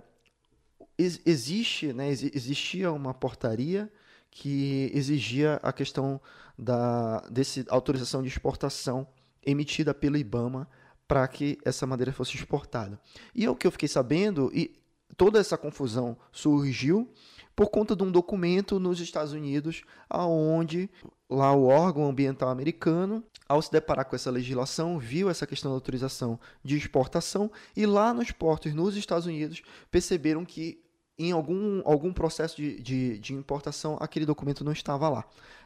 ex, 0.99 1.21
existe, 1.27 1.93
né, 1.93 2.09
ex, 2.09 2.23
existia 2.23 2.93
uma 2.93 3.13
portaria 3.13 3.91
que 4.31 4.91
exigia 4.95 5.55
a 5.63 5.73
questão 5.73 6.21
da 6.57 7.21
desse 7.31 7.65
autorização 7.69 8.23
de 8.23 8.29
exportação 8.29 9.07
emitida 9.45 9.93
pelo 9.93 10.17
IBAMA 10.17 10.69
para 11.09 11.27
que 11.27 11.59
essa 11.65 11.87
madeira 11.87 12.13
fosse 12.13 12.37
exportada. 12.37 13.01
E 13.35 13.45
é 13.45 13.51
o 13.51 13.57
que 13.57 13.67
eu 13.67 13.73
fiquei 13.73 13.89
sabendo, 13.89 14.51
e 14.55 14.73
toda 15.17 15.41
essa 15.41 15.59
confusão 15.59 16.17
surgiu 16.31 17.13
por 17.57 17.69
conta 17.69 17.97
de 17.97 18.05
um 18.05 18.13
documento 18.13 18.79
nos 18.79 19.01
Estados 19.01 19.33
Unidos, 19.33 19.83
aonde 20.09 20.89
lá 21.29 21.53
o 21.53 21.65
órgão 21.65 22.09
ambiental 22.09 22.49
americano, 22.49 23.25
ao 23.51 23.61
se 23.61 23.73
deparar 23.73 24.05
com 24.05 24.15
essa 24.15 24.31
legislação, 24.31 24.97
viu 24.97 25.29
essa 25.29 25.45
questão 25.45 25.73
da 25.73 25.77
autorização 25.77 26.39
de 26.63 26.77
exportação 26.77 27.51
e 27.77 27.85
lá 27.85 28.15
nos 28.15 28.31
portos 28.31 28.73
nos 28.73 28.97
Estados 28.97 29.27
Unidos 29.27 29.61
perceberam 29.91 30.45
que 30.45 30.81
em 31.19 31.33
algum, 31.33 31.83
algum 31.85 32.13
processo 32.13 32.57
de, 32.57 32.81
de, 32.81 33.19
de 33.19 33.35
importação 33.35 33.99
aquele 34.01 34.25
documento 34.25 34.63
não 34.63 34.71
estava 34.71 35.09
lá. 35.09 35.25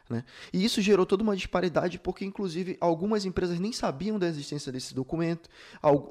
Né? 0.09 0.23
E 0.51 0.65
isso 0.65 0.81
gerou 0.81 1.05
toda 1.05 1.21
uma 1.21 1.35
disparidade, 1.35 1.99
porque, 1.99 2.25
inclusive, 2.25 2.75
algumas 2.81 3.23
empresas 3.23 3.59
nem 3.59 3.71
sabiam 3.71 4.19
da 4.19 4.27
existência 4.27 4.71
desse 4.71 4.93
documento, 4.93 5.49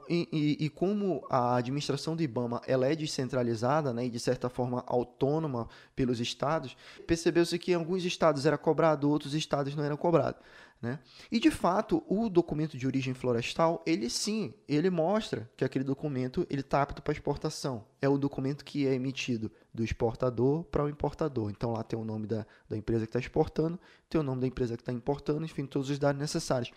e, 0.09 0.29
e, 0.33 0.65
e 0.65 0.69
como 0.69 1.25
a 1.29 1.57
administração 1.57 2.17
do 2.17 2.23
IBAMA 2.23 2.63
ela 2.67 2.87
é 2.87 2.95
descentralizada 2.95 3.93
né, 3.93 4.07
e, 4.07 4.11
de 4.11 4.19
certa 4.19 4.49
forma, 4.49 4.83
autônoma 4.87 5.69
pelos 5.95 6.21
estados, 6.21 6.77
percebeu-se 7.07 7.59
que 7.59 7.73
em 7.73 7.75
alguns 7.75 8.05
estados 8.05 8.47
era 8.47 8.59
cobrado, 8.59 9.11
outros 9.11 9.35
estados 9.35 9.75
não 9.75 9.85
eram 9.85 9.97
cobrados. 9.97 10.41
Né? 10.81 10.99
E 11.33 11.41
de 11.41 11.51
fato, 11.51 12.05
o 12.07 12.29
documento 12.29 12.77
de 12.77 12.87
origem 12.87 13.15
florestal, 13.15 13.83
ele 13.87 14.11
sim, 14.11 14.53
ele 14.69 14.91
mostra 14.91 15.51
que 15.57 15.65
aquele 15.65 15.85
documento 15.85 16.47
ele 16.51 16.61
está 16.61 16.83
apto 16.83 17.01
para 17.01 17.15
exportação. 17.15 17.87
É 18.03 18.09
o 18.09 18.19
documento 18.19 18.63
que 18.63 18.87
é 18.87 18.93
emitido 18.93 19.51
do 19.73 19.83
exportador 19.83 20.63
para 20.65 20.85
o 20.85 20.89
importador. 20.89 21.51
Então 21.51 21.73
lá 21.73 21.83
tem 21.83 21.99
o 21.99 22.05
nome 22.05 22.27
da, 22.27 22.47
da 22.69 22.77
empresa 22.77 23.07
que 23.07 23.09
está 23.09 23.19
exportando, 23.19 23.81
tem 24.11 24.21
o 24.21 24.25
nome 24.25 24.43
da 24.43 24.47
empresa 24.47 24.77
que 24.77 24.83
está 24.83 24.93
importando, 24.93 25.43
enfim, 25.43 25.65
todos 25.65 25.89
os 25.89 25.99
dados 25.99 26.21
necessários. 26.21 26.71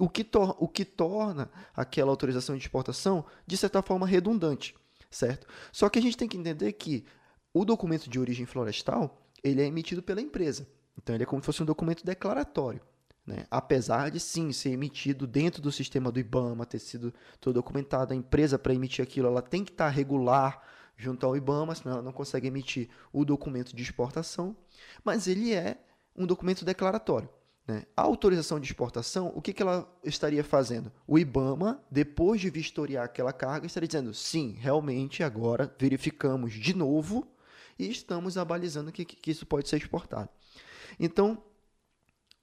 O 0.00 0.08
que, 0.08 0.26
o 0.58 0.66
que 0.66 0.84
torna 0.84 1.48
aquela 1.76 2.10
autorização 2.10 2.56
de 2.56 2.62
exportação, 2.62 3.24
de 3.46 3.56
certa 3.56 3.82
forma, 3.82 4.04
redundante, 4.04 4.74
certo? 5.08 5.46
Só 5.70 5.88
que 5.88 6.00
a 6.00 6.02
gente 6.02 6.16
tem 6.16 6.28
que 6.28 6.36
entender 6.36 6.72
que 6.72 7.04
o 7.52 7.64
documento 7.64 8.10
de 8.10 8.18
origem 8.18 8.46
florestal, 8.46 9.22
ele 9.44 9.62
é 9.62 9.64
emitido 9.64 10.02
pela 10.02 10.20
empresa. 10.20 10.66
Então 10.98 11.14
ele 11.14 11.22
é 11.22 11.26
como 11.26 11.40
se 11.40 11.46
fosse 11.46 11.62
um 11.62 11.66
documento 11.66 12.04
declaratório. 12.04 12.80
Né? 13.26 13.46
Apesar 13.50 14.10
de 14.10 14.20
sim 14.20 14.52
ser 14.52 14.70
emitido 14.70 15.26
dentro 15.26 15.62
do 15.62 15.72
sistema 15.72 16.12
do 16.12 16.20
IBAMA, 16.20 16.66
ter 16.66 16.78
sido 16.78 17.12
todo 17.40 17.54
documentado, 17.54 18.12
a 18.12 18.16
empresa 18.16 18.58
para 18.58 18.74
emitir 18.74 19.02
aquilo 19.02 19.28
ela 19.28 19.40
tem 19.40 19.64
que 19.64 19.72
estar 19.72 19.86
tá 19.86 19.90
regular 19.90 20.62
junto 20.96 21.24
ao 21.26 21.36
IBAMA, 21.36 21.74
senão 21.74 21.94
ela 21.94 22.02
não 22.02 22.12
consegue 22.12 22.46
emitir 22.46 22.88
o 23.12 23.24
documento 23.24 23.74
de 23.74 23.82
exportação, 23.82 24.56
mas 25.02 25.26
ele 25.26 25.54
é 25.54 25.78
um 26.14 26.26
documento 26.26 26.64
declaratório. 26.64 27.28
Né? 27.66 27.84
A 27.96 28.02
autorização 28.02 28.60
de 28.60 28.66
exportação, 28.66 29.32
o 29.34 29.40
que, 29.40 29.52
que 29.52 29.62
ela 29.62 29.90
estaria 30.04 30.44
fazendo? 30.44 30.92
O 31.06 31.18
IBAMA, 31.18 31.82
depois 31.90 32.40
de 32.40 32.50
vistoriar 32.50 33.06
aquela 33.06 33.32
carga, 33.32 33.66
estaria 33.66 33.88
dizendo: 33.88 34.12
sim, 34.12 34.56
realmente 34.58 35.22
agora 35.22 35.74
verificamos 35.78 36.52
de 36.52 36.74
novo 36.76 37.26
e 37.78 37.90
estamos 37.90 38.36
abalizando 38.36 38.92
que, 38.92 39.04
que 39.04 39.30
isso 39.30 39.46
pode 39.46 39.68
ser 39.68 39.78
exportado. 39.78 40.28
Então, 41.00 41.42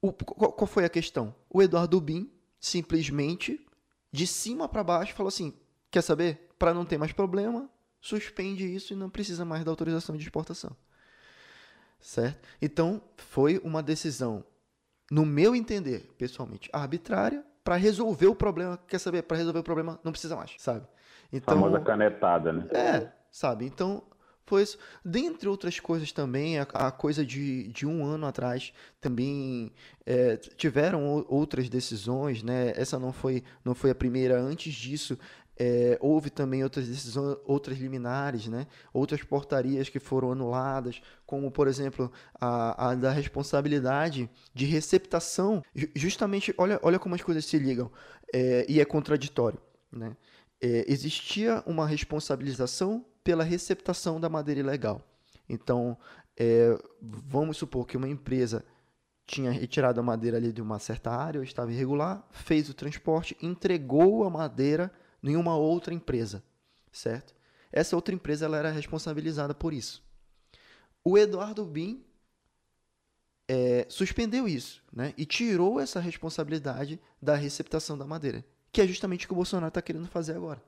o, 0.02 0.12
qual, 0.12 0.52
qual 0.52 0.68
foi 0.68 0.84
a 0.84 0.90
questão? 0.90 1.34
O 1.50 1.62
Eduardo 1.62 2.00
Bin 2.02 2.30
simplesmente, 2.60 3.66
de 4.12 4.28
cima 4.28 4.68
para 4.68 4.84
baixo, 4.84 5.14
falou 5.14 5.30
assim: 5.30 5.54
quer 5.90 6.02
saber? 6.02 6.50
Para 6.58 6.74
não 6.74 6.86
ter 6.86 6.98
mais 6.98 7.12
problema, 7.12 7.70
suspende 8.00 8.64
isso 8.66 8.94
e 8.94 8.96
não 8.96 9.10
precisa 9.10 9.44
mais 9.44 9.64
da 9.64 9.72
autorização 9.72 10.16
de 10.16 10.24
exportação. 10.24 10.76
Certo? 12.00 12.48
Então, 12.62 13.02
foi 13.16 13.60
uma 13.64 13.82
decisão, 13.82 14.44
no 15.12 15.26
meu 15.26 15.56
entender, 15.56 16.12
pessoalmente, 16.18 16.70
arbitrária, 16.74 17.44
para 17.64 17.76
resolver 17.76 18.28
o 18.28 18.36
problema. 18.36 18.78
Quer 18.88 19.00
saber? 19.00 19.24
Para 19.24 19.38
resolver 19.38 19.60
o 19.60 19.64
problema, 19.64 20.00
não 20.04 20.12
precisa 20.12 20.36
mais, 20.36 20.56
sabe? 20.58 20.86
Então, 21.32 21.56
famosa 21.56 21.80
canetada, 21.80 22.52
né? 22.52 22.68
É, 22.72 23.12
sabe? 23.32 23.66
Então, 23.66 24.04
isso. 24.62 24.78
Dentre 25.04 25.48
outras 25.48 25.80
coisas 25.80 26.12
também, 26.12 26.60
a, 26.60 26.64
a 26.64 26.92
coisa 26.92 27.26
de, 27.26 27.68
de 27.70 27.86
um 27.86 28.06
ano 28.06 28.26
atrás 28.26 28.74
também 29.00 29.72
é, 30.06 30.38
tiveram 30.38 31.26
outras 31.28 31.70
decisões, 31.70 32.44
né? 32.44 32.74
Essa 32.76 33.00
não 33.00 33.14
foi, 33.14 33.44
não 33.64 33.74
foi 33.74 33.92
a 33.92 33.96
primeira. 33.96 34.40
Antes 34.40 34.74
disso, 34.74 35.18
é, 35.64 35.96
houve 36.02 36.32
também 36.32 36.64
outras 36.64 36.88
decisões, 36.88 37.38
outras 37.46 37.78
liminares, 37.78 38.48
né? 38.48 38.66
outras 38.92 39.22
portarias 39.22 39.90
que 39.90 40.00
foram 40.00 40.32
anuladas, 40.32 41.02
como, 41.24 41.52
por 41.52 41.68
exemplo, 41.68 42.12
a, 42.34 42.90
a 42.90 42.96
da 42.96 43.12
responsabilidade 43.12 44.28
de 44.56 44.66
receptação. 44.66 45.62
Justamente, 45.96 46.52
olha, 46.58 46.80
olha 46.82 46.98
como 46.98 47.14
as 47.14 47.22
coisas 47.22 47.46
se 47.46 47.60
ligam, 47.60 47.92
é, 48.34 48.66
e 48.68 48.82
é 48.82 48.86
contraditório. 48.86 49.60
Né? 49.92 50.18
É, 50.60 50.86
existia 50.88 51.62
uma 51.68 51.86
responsabilização 51.86 53.06
pela 53.24 53.44
receptação 53.44 54.20
da 54.20 54.30
madeira 54.30 54.60
ilegal. 54.60 55.02
Então, 55.48 55.98
é, 56.38 56.78
vamos 57.02 57.58
supor 57.58 57.86
que 57.86 57.98
uma 57.98 58.08
empresa 58.08 58.64
tinha 59.26 59.52
retirado 59.52 60.00
a 60.00 60.04
madeira 60.04 60.38
ali 60.38 60.52
de 60.52 60.62
uma 60.62 60.80
certa 60.80 61.12
área, 61.12 61.40
ou 61.40 61.44
estava 61.44 61.72
irregular, 61.72 62.26
fez 62.32 62.70
o 62.70 62.74
transporte, 62.74 63.38
entregou 63.42 64.24
a 64.24 64.30
madeira 64.30 64.92
em 65.24 65.36
uma 65.36 65.56
outra 65.56 65.94
empresa, 65.94 66.44
certo? 66.92 67.34
Essa 67.72 67.96
outra 67.96 68.14
empresa 68.14 68.46
ela 68.46 68.58
era 68.58 68.72
responsabilizada 68.72 69.54
por 69.54 69.72
isso. 69.74 70.04
O 71.04 71.18
Eduardo 71.18 71.64
Bin 71.64 72.04
é, 73.48 73.86
suspendeu 73.90 74.48
isso, 74.48 74.84
né? 74.92 75.14
E 75.18 75.26
tirou 75.26 75.80
essa 75.80 76.00
responsabilidade 76.00 77.00
da 77.22 77.36
receptação 77.36 77.98
da 77.98 78.06
madeira, 78.06 78.44
que 78.72 78.82
é 78.82 78.88
justamente 78.88 79.26
o 79.26 79.28
que 79.28 79.34
o 79.34 79.36
Bolsonaro 79.36 79.70
está 79.70 79.82
querendo 79.82 80.08
fazer 80.08 80.36
agora 80.36 80.62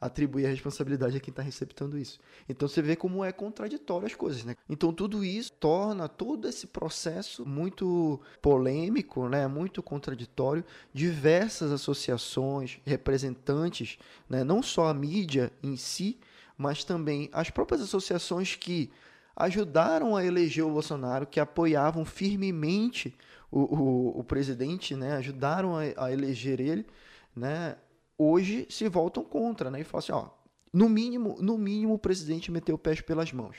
atribuir 0.00 0.46
a 0.46 0.50
responsabilidade 0.50 1.16
a 1.16 1.20
quem 1.20 1.32
está 1.32 1.42
receptando 1.42 1.98
isso. 1.98 2.18
Então 2.48 2.68
você 2.68 2.82
vê 2.82 2.94
como 2.94 3.24
é 3.24 3.32
contraditório 3.32 4.06
as 4.06 4.14
coisas, 4.14 4.44
né? 4.44 4.54
Então 4.68 4.92
tudo 4.92 5.24
isso 5.24 5.52
torna 5.52 6.08
todo 6.08 6.46
esse 6.48 6.66
processo 6.66 7.46
muito 7.46 8.20
polêmico, 8.42 9.28
né? 9.28 9.46
Muito 9.46 9.82
contraditório. 9.82 10.64
Diversas 10.92 11.72
associações, 11.72 12.78
representantes, 12.84 13.98
né? 14.28 14.44
Não 14.44 14.62
só 14.62 14.88
a 14.88 14.94
mídia 14.94 15.50
em 15.62 15.76
si, 15.76 16.18
mas 16.58 16.84
também 16.84 17.30
as 17.32 17.48
próprias 17.48 17.80
associações 17.80 18.54
que 18.54 18.90
ajudaram 19.34 20.16
a 20.16 20.24
eleger 20.24 20.64
o 20.64 20.70
Bolsonaro, 20.70 21.26
que 21.26 21.40
apoiavam 21.40 22.04
firmemente 22.04 23.14
o, 23.50 23.60
o, 23.60 24.20
o 24.20 24.24
presidente, 24.24 24.94
né? 24.94 25.16
Ajudaram 25.16 25.74
a, 25.76 26.04
a 26.04 26.12
eleger 26.12 26.60
ele, 26.60 26.86
né? 27.34 27.76
Hoje 28.18 28.66
se 28.70 28.88
voltam 28.88 29.24
contra, 29.24 29.70
né? 29.70 29.80
E 29.80 29.84
falam 29.84 29.98
assim, 29.98 30.12
ó, 30.12 30.28
no 30.72 30.88
mínimo, 30.88 31.36
no 31.40 31.56
mínimo 31.56 31.94
o 31.94 31.98
presidente 31.98 32.50
meteu 32.50 32.74
o 32.74 32.78
pé 32.78 32.94
pelas 33.02 33.32
mãos. 33.32 33.56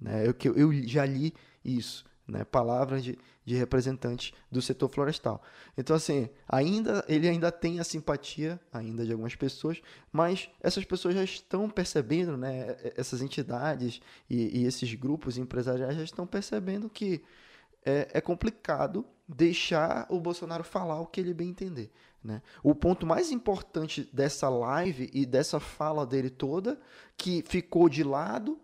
Né? 0.00 0.24
Eu, 0.26 0.34
eu 0.54 0.72
já 0.86 1.04
li 1.04 1.34
isso, 1.64 2.04
né? 2.26 2.44
Palavras 2.44 3.02
de, 3.02 3.18
de 3.44 3.56
representantes 3.56 4.32
do 4.50 4.62
setor 4.62 4.88
florestal. 4.88 5.42
Então, 5.76 5.96
assim, 5.96 6.28
ainda 6.48 7.04
ele 7.08 7.28
ainda 7.28 7.50
tem 7.50 7.80
a 7.80 7.84
simpatia 7.84 8.60
ainda 8.72 9.04
de 9.04 9.12
algumas 9.12 9.34
pessoas, 9.34 9.80
mas 10.12 10.48
essas 10.60 10.84
pessoas 10.84 11.14
já 11.14 11.24
estão 11.24 11.68
percebendo, 11.68 12.36
né? 12.36 12.76
Essas 12.96 13.20
entidades 13.20 14.00
e, 14.30 14.60
e 14.60 14.64
esses 14.64 14.94
grupos 14.94 15.38
empresariais 15.38 15.96
já 15.96 16.04
estão 16.04 16.26
percebendo 16.26 16.88
que 16.88 17.22
é, 17.84 18.08
é 18.12 18.20
complicado 18.20 19.04
deixar 19.28 20.06
o 20.08 20.18
Bolsonaro 20.18 20.64
falar 20.64 21.00
o 21.00 21.06
que 21.06 21.20
ele 21.20 21.34
bem 21.34 21.50
entender. 21.50 21.92
Né? 22.24 22.40
O 22.62 22.74
ponto 22.74 23.06
mais 23.06 23.30
importante 23.30 24.08
dessa 24.12 24.48
live 24.48 25.10
e 25.12 25.26
dessa 25.26 25.60
fala 25.60 26.06
dele 26.06 26.30
toda, 26.30 26.80
que 27.16 27.44
ficou 27.46 27.88
de 27.88 28.02
lado, 28.02 28.58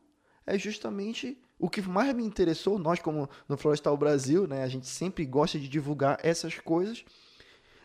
é 0.47 0.59
justamente 0.59 1.39
o 1.59 1.69
que 1.69 1.83
mais 1.83 2.15
me 2.15 2.25
interessou. 2.25 2.79
Nós, 2.79 2.99
como 2.99 3.29
no 3.49 3.57
Florestal 3.57 3.97
Brasil, 3.97 4.47
né, 4.47 4.63
a 4.63 4.69
gente 4.69 4.87
sempre 4.87 5.25
gosta 5.25 5.59
de 5.59 5.69
divulgar 5.69 6.19
essas 6.23 6.59
coisas. 6.59 7.05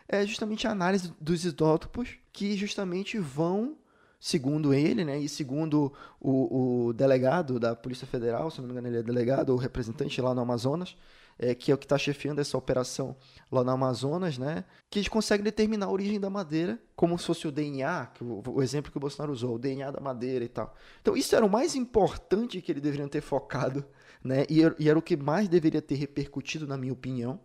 É 0.08 0.26
justamente 0.26 0.66
a 0.66 0.72
análise 0.72 1.12
dos 1.20 1.44
isótopos 1.44 2.18
que 2.32 2.56
justamente 2.56 3.18
vão, 3.18 3.76
segundo 4.18 4.74
ele, 4.74 5.04
né, 5.04 5.18
e 5.18 5.28
segundo 5.28 5.92
o, 6.20 6.88
o 6.88 6.92
delegado 6.92 7.60
da 7.60 7.76
Polícia 7.76 8.06
Federal, 8.06 8.50
se 8.50 8.58
não 8.58 8.66
me 8.66 8.72
engano, 8.72 8.88
ele 8.88 8.98
é 8.98 9.02
delegado 9.02 9.50
ou 9.50 9.56
representante 9.56 10.20
lá 10.20 10.34
no 10.34 10.40
Amazonas, 10.40 10.96
é, 11.42 11.54
que 11.54 11.72
é 11.72 11.74
o 11.74 11.78
que 11.78 11.86
está 11.86 11.96
chefiando 11.96 12.38
essa 12.38 12.58
operação 12.58 13.16
lá 13.50 13.64
no 13.64 13.70
Amazonas, 13.70 14.36
né? 14.36 14.62
Que 14.90 14.98
eles 14.98 15.08
conseguem 15.08 15.42
determinar 15.42 15.86
a 15.86 15.90
origem 15.90 16.20
da 16.20 16.28
madeira, 16.28 16.78
como 16.94 17.18
se 17.18 17.24
fosse 17.24 17.48
o 17.48 17.50
DNA, 17.50 18.06
que 18.14 18.22
o, 18.22 18.42
o, 18.46 18.62
exemplo 18.62 18.92
que 18.92 18.98
o 18.98 19.00
Bolsonaro 19.00 19.32
usou, 19.32 19.54
o 19.54 19.58
DNA 19.58 19.90
da 19.90 20.00
madeira 20.00 20.44
e 20.44 20.48
tal. 20.48 20.76
Então, 21.00 21.16
isso 21.16 21.34
era 21.34 21.44
o 21.44 21.48
mais 21.48 21.74
importante 21.74 22.60
que 22.60 22.70
eles 22.70 22.82
deveriam 22.82 23.08
ter 23.08 23.22
focado, 23.22 23.82
né? 24.22 24.44
E, 24.50 24.60
e 24.78 24.88
era 24.90 24.98
o 24.98 25.02
que 25.02 25.16
mais 25.16 25.48
deveria 25.48 25.80
ter 25.80 25.94
repercutido, 25.94 26.66
na 26.66 26.76
minha 26.76 26.92
opinião, 26.92 27.40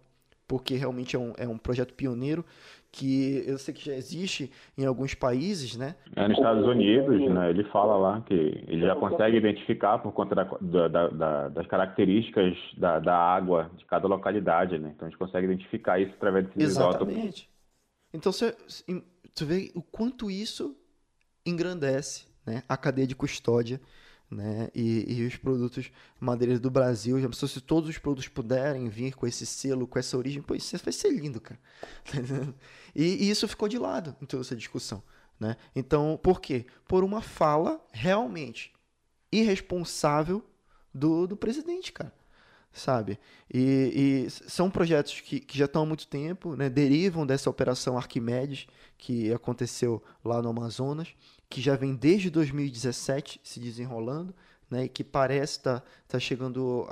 porque 0.46 0.76
realmente 0.76 1.16
é 1.16 1.20
um, 1.20 1.34
é 1.38 1.48
um 1.48 1.58
projeto 1.58 1.94
pioneiro 1.94 2.46
que 2.96 3.44
eu 3.46 3.58
sei 3.58 3.74
que 3.74 3.86
já 3.86 3.94
existe 3.94 4.50
em 4.78 4.86
alguns 4.86 5.14
países, 5.14 5.76
né? 5.76 5.96
É, 6.16 6.28
nos 6.30 6.38
Estados 6.38 6.66
Unidos, 6.66 7.30
né? 7.30 7.50
Ele 7.50 7.66
fala 7.66 7.98
lá 7.98 8.22
que 8.22 8.34
ele 8.34 8.86
já 8.86 8.96
consegue 8.96 9.36
identificar 9.36 9.98
por 9.98 10.14
conta 10.14 10.34
da, 10.34 10.44
da, 10.62 11.08
da, 11.10 11.50
das 11.50 11.68
características 11.68 12.56
da, 12.78 13.14
água 13.14 13.70
de 13.76 13.84
cada 13.86 14.08
localidade, 14.08 14.80
né? 14.80 14.94
Então 14.96 15.08
a 15.08 15.12
gente 15.12 15.20
consegue 15.20 15.46
identificar 15.46 16.00
isso 16.00 16.14
através 16.16 16.46
desses 16.46 16.72
Exatamente. 16.72 17.18
Isótopos. 17.18 17.50
Então 18.14 18.32
você, 18.32 18.56
você 19.34 19.46
vê 19.46 19.72
o 19.76 19.82
quanto 19.82 20.32
isso 20.32 20.74
engrandece 21.46 22.28
né, 22.46 22.64
a 22.70 22.78
cadeia 22.78 23.06
de 23.06 23.16
custódia 23.16 23.82
né? 24.30 24.70
E, 24.74 25.20
e, 25.20 25.26
os 25.26 25.36
produtos 25.38 25.92
madeireiros 26.20 26.60
do 26.60 26.72
Brasil, 26.72 27.20
já 27.20 27.30
pensou 27.30 27.48
se 27.48 27.62
todos 27.62 27.90
os 27.90 27.98
produtos 27.98 28.28
puderem 28.28 28.90
vir 28.90 29.14
com 29.14 29.28
esse 29.28 29.46
selo, 29.46 29.88
com 29.88 30.00
essa 30.00 30.18
origem, 30.18 30.44
isso 30.56 30.78
vai 30.84 30.94
ser 30.94 31.12
lindo, 31.12 31.40
cara. 31.40 31.60
e, 32.96 33.04
e, 33.26 33.30
isso 33.30 33.48
ficou 33.48 33.68
de 33.68 33.78
lado 33.78 34.16
em 34.22 34.26
toda 34.26 34.42
essa 34.42 34.56
discussão, 34.56 35.04
né? 35.40 35.56
Então, 35.76 36.20
por 36.22 36.42
quê? 36.42 36.66
Por 36.88 37.04
uma 37.04 37.22
fala 37.22 37.80
realmente 37.92 38.74
irresponsável 39.32 40.44
do, 40.94 41.28
do 41.28 41.36
presidente, 41.36 41.92
cara. 41.92 42.14
Sabe? 42.72 43.18
E, 43.54 44.26
e 44.28 44.30
são 44.30 44.70
projetos 44.70 45.22
que, 45.22 45.40
que 45.40 45.58
já 45.58 45.64
estão 45.64 45.84
há 45.84 45.86
muito 45.86 46.08
tempo, 46.08 46.58
né? 46.58 46.70
derivam 46.70 47.26
dessa 47.26 47.50
operação 47.50 47.98
Arquimedes, 47.98 48.68
que 48.98 49.32
aconteceu 49.32 50.04
lá 50.24 50.42
no 50.42 50.50
Amazonas, 50.50 51.16
que 51.50 51.62
já 51.62 51.76
vem 51.76 51.96
desde 51.96 52.30
2017 52.30 53.40
se 53.44 53.60
desenrolando 53.60 54.34
né, 54.70 54.86
e 54.86 54.90
que 54.90 55.04
parece 55.04 55.58
estar 55.58 55.80
tá, 55.80 55.86
tá 56.08 56.20
chegando 56.20 56.88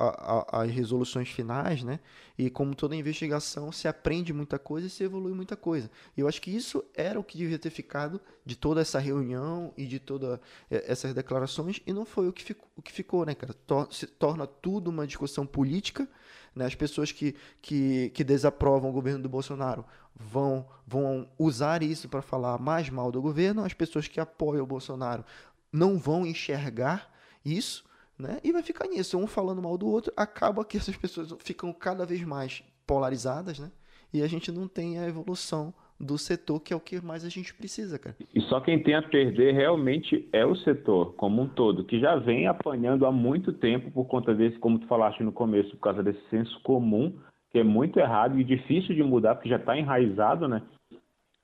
às 0.52 0.70
resoluções 0.70 1.30
finais, 1.30 1.84
né, 1.84 2.00
e 2.38 2.50
como 2.50 2.76
toda 2.76 2.96
investigação 2.96 3.72
se 3.72 3.88
aprende 3.88 4.32
muita 4.32 4.60
coisa 4.60 4.88
e 4.88 4.90
se 4.90 5.04
evolui 5.04 5.34
muita 5.34 5.56
coisa. 5.56 5.90
E 6.16 6.22
eu 6.22 6.28
acho 6.28 6.42
que 6.42 6.52
isso 6.52 6.84
era 6.94 7.20
o 7.20 7.24
que 7.24 7.38
devia 7.38 7.58
ter 7.58 7.70
ficado 7.70 8.22
de 8.46 8.56
toda 8.56 8.82
essa 8.82 9.00
reunião 9.00 9.74
e 9.78 9.86
de 9.86 10.00
todas 10.00 10.40
é, 10.70 10.92
essas 10.92 11.14
declarações, 11.14 11.82
e 11.86 11.94
não 11.94 12.06
foi 12.06 12.28
o 12.28 12.34
que 12.34 12.44
ficou, 12.44 12.68
o 12.76 12.82
que 12.82 12.92
ficou 12.92 13.26
né, 13.26 13.34
cara? 13.34 13.54
Tor 13.54 13.88
se 13.92 14.06
torna 14.08 14.46
tudo 14.46 14.90
uma 14.90 15.08
discussão 15.08 15.46
política, 15.46 16.08
né, 16.56 16.66
as 16.66 16.76
pessoas 16.76 17.12
que, 17.12 17.36
que, 17.62 18.12
que 18.12 18.24
desaprovam 18.24 18.90
o 18.90 18.94
governo 18.94 19.24
do 19.24 19.30
Bolsonaro 19.30 19.84
vão, 20.16 20.68
vão 20.86 21.28
usar 21.40 21.82
isso 21.82 22.08
para 22.08 22.22
falar 22.22 22.60
mais 22.60 22.90
mal 22.90 23.12
do 23.12 23.22
governo, 23.22 23.64
as 23.64 23.74
pessoas 23.74 24.08
que 24.08 24.20
apoiam 24.20 24.64
o 24.64 24.68
Bolsonaro 24.68 25.26
não 25.72 25.98
vão 25.98 26.24
enxergar 26.24 27.12
isso, 27.46 27.84
né? 28.18 28.40
E 28.44 28.52
vai 28.52 28.64
ficar 28.64 28.88
nisso, 28.88 29.18
um 29.18 29.28
falando 29.28 29.62
mal 29.62 29.78
do 29.78 29.88
outro, 29.88 30.14
acaba 30.16 30.64
que 30.66 30.78
essas 30.78 30.96
pessoas 30.96 31.36
ficam 31.40 31.72
cada 31.74 32.06
vez 32.06 32.24
mais 32.24 32.64
polarizadas, 32.86 33.60
né? 33.60 33.72
E 34.14 34.22
a 34.22 34.28
gente 34.28 34.52
não 34.52 34.68
tem 34.68 35.00
a 35.00 35.08
evolução 35.08 35.74
do 36.00 36.18
setor, 36.18 36.60
que 36.60 36.74
é 36.74 36.76
o 36.76 36.80
que 36.80 37.04
mais 37.04 37.24
a 37.26 37.30
gente 37.30 37.54
precisa, 37.54 37.98
cara. 37.98 38.16
E 38.34 38.42
só 38.42 38.60
quem 38.60 38.82
tem 38.82 38.94
a 38.94 39.02
perder 39.02 39.54
realmente 39.54 40.28
é 40.32 40.46
o 40.46 40.56
setor 40.56 41.14
como 41.14 41.42
um 41.42 41.48
todo, 41.48 41.84
que 41.84 42.00
já 42.00 42.16
vem 42.16 42.48
apanhando 42.48 43.06
há 43.06 43.12
muito 43.12 43.54
tempo 43.54 43.90
por 43.92 44.06
conta 44.06 44.34
desse, 44.34 44.58
como 44.60 44.80
tu 44.80 44.88
falaste 44.88 45.24
no 45.24 45.32
começo, 45.32 45.72
por 45.72 45.80
causa 45.80 46.04
desse 46.04 46.22
senso 46.30 46.60
comum, 46.62 47.18
que 47.52 47.60
é 47.60 47.64
muito 47.64 48.00
errado 48.00 48.40
e 48.40 48.44
difícil 48.44 48.96
de 48.96 49.04
mudar, 49.04 49.36
porque 49.36 49.50
já 49.50 49.58
está 49.58 49.78
enraizado, 49.78 50.48
né? 50.48 50.62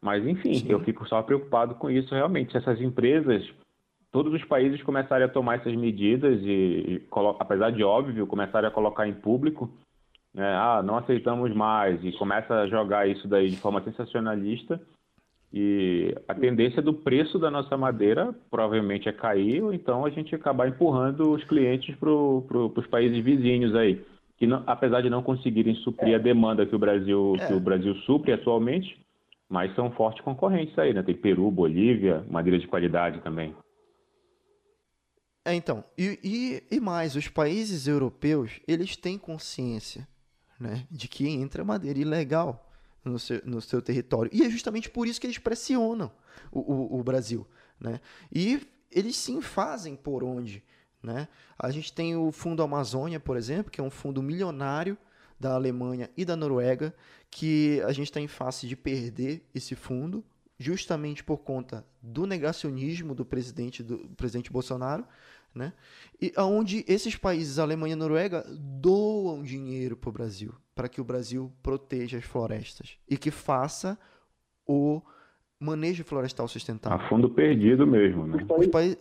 Mas, 0.02 0.26
enfim, 0.26 0.56
Sim. 0.56 0.72
eu 0.72 0.80
fico 0.82 1.08
só 1.08 1.22
preocupado 1.22 1.76
com 1.76 1.90
isso 1.90 2.14
realmente. 2.14 2.52
Se 2.52 2.58
essas 2.58 2.80
empresas 2.82 3.48
todos 4.12 4.34
os 4.34 4.44
países 4.46 4.82
começarem 4.84 5.26
a 5.26 5.30
tomar 5.30 5.56
essas 5.56 5.76
medidas 5.76 6.40
e, 6.42 6.48
e 6.48 7.08
apesar 7.40 7.72
de 7.72 7.84
óbvio, 7.84 8.28
começarem 8.28 8.68
a 8.68 8.72
colocar 8.72 9.08
em 9.08 9.14
público, 9.14 9.70
né, 10.34 10.48
ah, 10.56 10.82
não 10.84 10.98
aceitamos 10.98 11.54
mais, 11.54 12.04
e 12.04 12.12
começa 12.14 12.54
a 12.54 12.68
jogar 12.68 13.08
isso 13.08 13.28
daí 13.28 13.50
de 13.50 13.58
forma 13.58 13.82
sensacionalista, 13.82 14.80
e 15.52 16.16
a 16.28 16.36
tendência 16.36 16.82
do 16.82 16.94
preço 16.94 17.40
da 17.40 17.50
nossa 17.50 17.76
madeira 17.76 18.36
provavelmente 18.52 19.10
é 19.10 19.12
cair, 19.12 19.64
ou 19.64 19.74
então 19.74 20.06
a 20.06 20.10
gente 20.10 20.36
acabar 20.36 20.68
empurrando 20.68 21.32
os 21.32 21.44
clientes 21.44 21.96
para 21.96 22.10
pro, 22.10 22.72
os 22.76 22.88
países 22.88 23.24
vizinhos 23.24 23.76
aí, 23.76 24.04
que 24.38 24.46
não, 24.46 24.64
apesar 24.68 25.02
de 25.02 25.10
não 25.10 25.24
conseguirem 25.24 25.76
suprir 25.76 26.16
a 26.16 26.20
demanda 26.20 26.66
que 26.66 26.76
o 26.76 26.80
Brasil, 26.80 27.36
é. 27.40 27.48
que 27.48 27.54
o 27.54 27.60
Brasil 27.60 27.96
supre 28.06 28.32
atualmente, 28.32 28.98
mas 29.50 29.74
são 29.76 29.90
fortes 29.92 30.24
concorrentes 30.24 30.78
aí, 30.78 30.94
né? 30.94 31.02
Tem 31.02 31.16
Peru, 31.16 31.50
Bolívia, 31.50 32.24
madeira 32.30 32.60
de 32.60 32.68
qualidade 32.68 33.20
também. 33.22 33.54
É, 35.46 35.54
então, 35.54 35.84
e, 35.98 36.20
e, 36.24 36.76
e, 36.76 36.80
mais, 36.80 37.16
os 37.16 37.28
países 37.28 37.88
europeus, 37.88 38.60
eles 38.68 38.96
têm 38.96 39.18
consciência 39.18 40.08
né, 40.60 40.86
de 40.92 41.08
que 41.08 41.28
entra 41.28 41.64
madeira 41.64 41.98
ilegal 41.98 42.70
no 43.04 43.18
seu, 43.18 43.42
no 43.46 43.62
seu 43.62 43.82
território. 43.82 44.30
E 44.34 44.44
é 44.44 44.50
justamente 44.50 44.90
por 44.90 45.08
isso 45.08 45.20
que 45.20 45.28
eles 45.28 45.38
pressionam 45.38 46.12
o, 46.52 46.60
o, 46.60 47.00
o 47.00 47.04
Brasil. 47.04 47.48
Né? 47.80 48.02
E 48.32 48.62
eles 48.92 49.16
sim 49.16 49.42
fazem 49.42 49.96
por 49.96 50.24
onde. 50.24 50.64
Né? 51.02 51.28
A 51.58 51.72
gente 51.72 51.94
tem 51.94 52.16
o 52.16 52.32
Fundo 52.32 52.62
Amazônia, 52.62 53.20
por 53.20 53.38
exemplo, 53.38 53.72
que 53.72 53.80
é 53.80 53.84
um 53.84 53.90
fundo 53.90 54.22
milionário 54.22 54.98
da 55.40 55.54
Alemanha 55.54 56.10
e 56.18 56.26
da 56.26 56.36
Noruega, 56.36 56.94
que 57.32 57.82
a 57.86 57.94
gente 57.94 58.08
está 58.08 58.20
em 58.20 58.28
face 58.28 58.68
de 58.68 58.76
perder 58.76 59.48
esse 59.56 59.74
fundo, 59.76 60.24
justamente 60.60 61.24
por 61.24 61.38
conta 61.38 61.86
do 62.02 62.28
negacionismo 62.28 63.16
do 63.16 63.24
presidente, 63.24 63.82
do 63.82 63.98
presidente 64.18 64.52
Bolsonaro, 64.52 65.06
né? 65.56 65.74
E 66.22 66.34
aonde 66.36 66.84
esses 66.88 67.16
países, 67.16 67.58
Alemanha 67.58 67.94
e 67.94 67.96
Noruega, 67.96 68.46
doam 68.50 69.42
dinheiro 69.42 69.96
para 69.96 70.10
o 70.10 70.14
Brasil, 70.14 70.54
para 70.76 70.90
que 70.90 71.00
o 71.00 71.04
Brasil 71.04 71.52
proteja 71.64 72.18
as 72.18 72.26
florestas 72.26 72.98
e 73.10 73.18
que 73.18 73.32
faça 73.32 73.98
o 74.68 75.02
manejo 75.60 76.04
florestal 76.04 76.48
sustentável. 76.48 76.98
A 77.00 77.10
fundo 77.10 77.30
perdido 77.30 77.88
mesmo, 77.88 78.28
né? 78.28 78.46
Os 78.58 78.68
países... 78.68 78.98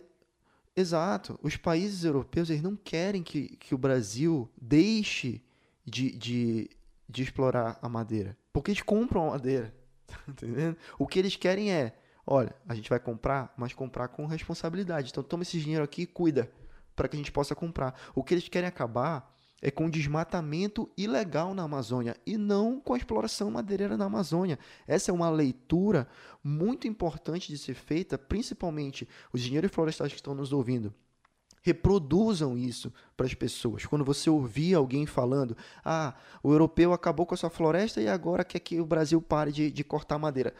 Exato. 0.75 1.37
Os 1.43 1.57
países 1.57 2.05
europeus 2.05 2.49
eles 2.49 2.61
não 2.61 2.75
querem 2.75 3.21
que, 3.21 3.57
que 3.57 3.75
o 3.75 3.77
Brasil 3.77 4.49
deixe 4.59 5.43
de, 5.85 6.15
de, 6.17 6.69
de 7.07 7.21
explorar 7.21 7.77
a 7.81 7.89
madeira, 7.89 8.37
porque 8.53 8.71
eles 8.71 8.81
compram 8.81 9.27
a 9.27 9.31
madeira. 9.31 9.73
Tá 10.09 10.19
entendendo? 10.27 10.77
O 10.97 11.07
que 11.07 11.19
eles 11.19 11.35
querem 11.35 11.71
é 11.71 11.93
olha, 12.25 12.55
a 12.67 12.75
gente 12.75 12.89
vai 12.89 12.99
comprar, 12.99 13.51
mas 13.57 13.73
comprar 13.73 14.07
com 14.09 14.27
responsabilidade. 14.27 15.09
Então 15.09 15.23
toma 15.23 15.41
esse 15.41 15.59
dinheiro 15.59 15.83
aqui 15.83 16.03
e 16.03 16.07
cuida 16.07 16.51
para 16.95 17.07
que 17.07 17.15
a 17.15 17.17
gente 17.17 17.31
possa 17.31 17.55
comprar. 17.55 17.99
O 18.13 18.23
que 18.23 18.35
eles 18.35 18.47
querem 18.47 18.69
acabar 18.69 19.35
é 19.61 19.71
com 19.71 19.89
desmatamento 19.89 20.89
ilegal 20.95 21.53
na 21.53 21.63
Amazônia 21.63 22.15
e 22.25 22.37
não 22.37 22.79
com 22.79 22.93
a 22.93 22.97
exploração 22.97 23.49
madeireira 23.49 23.97
na 23.97 24.05
Amazônia. 24.05 24.59
Essa 24.87 25.11
é 25.11 25.13
uma 25.13 25.29
leitura 25.29 26.07
muito 26.43 26.87
importante 26.87 27.47
de 27.47 27.57
ser 27.57 27.73
feita, 27.73 28.17
principalmente 28.17 29.07
os 29.33 29.41
engenheiros 29.41 29.71
florestais 29.71 30.11
que 30.11 30.19
estão 30.19 30.35
nos 30.35 30.53
ouvindo. 30.53 30.93
Reproduzam 31.61 32.57
isso 32.57 32.93
para 33.17 33.25
as 33.25 33.33
pessoas. 33.33 33.85
Quando 33.85 34.05
você 34.05 34.29
ouvir 34.29 34.73
alguém 34.73 35.05
falando, 35.05 35.55
ah, 35.83 36.15
o 36.41 36.51
europeu 36.51 36.93
acabou 36.93 37.25
com 37.25 37.33
a 37.33 37.37
sua 37.37 37.49
floresta 37.49 38.01
e 38.01 38.07
agora 38.07 38.43
quer 38.43 38.59
que 38.59 38.79
o 38.79 38.85
Brasil 38.85 39.21
pare 39.21 39.51
de, 39.51 39.69
de 39.69 39.83
cortar 39.83 40.17
madeira. 40.17 40.53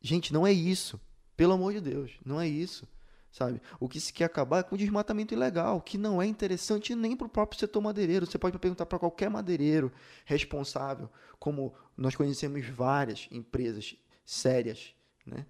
Gente, 0.00 0.32
não 0.32 0.46
é 0.46 0.52
isso. 0.52 1.00
Pelo 1.36 1.52
amor 1.52 1.72
de 1.72 1.80
Deus, 1.80 2.12
não 2.24 2.40
é 2.40 2.48
isso. 2.48 2.86
Sabe? 3.30 3.62
O 3.80 3.88
que 3.88 3.98
se 3.98 4.12
quer 4.12 4.24
acabar 4.24 4.58
é 4.58 4.62
com 4.62 4.74
o 4.74 4.78
desmatamento 4.78 5.32
ilegal, 5.32 5.80
que 5.80 5.96
não 5.96 6.20
é 6.20 6.26
interessante 6.26 6.94
nem 6.94 7.16
para 7.16 7.26
o 7.26 7.30
próprio 7.30 7.58
setor 7.58 7.80
madeireiro. 7.80 8.26
Você 8.26 8.36
pode 8.36 8.58
perguntar 8.58 8.84
para 8.84 8.98
qualquer 8.98 9.30
madeireiro 9.30 9.90
responsável, 10.26 11.08
como 11.38 11.72
nós 11.96 12.14
conhecemos 12.14 12.66
várias 12.68 13.28
empresas 13.30 13.96
sérias, 14.24 14.94
né? 15.26 15.46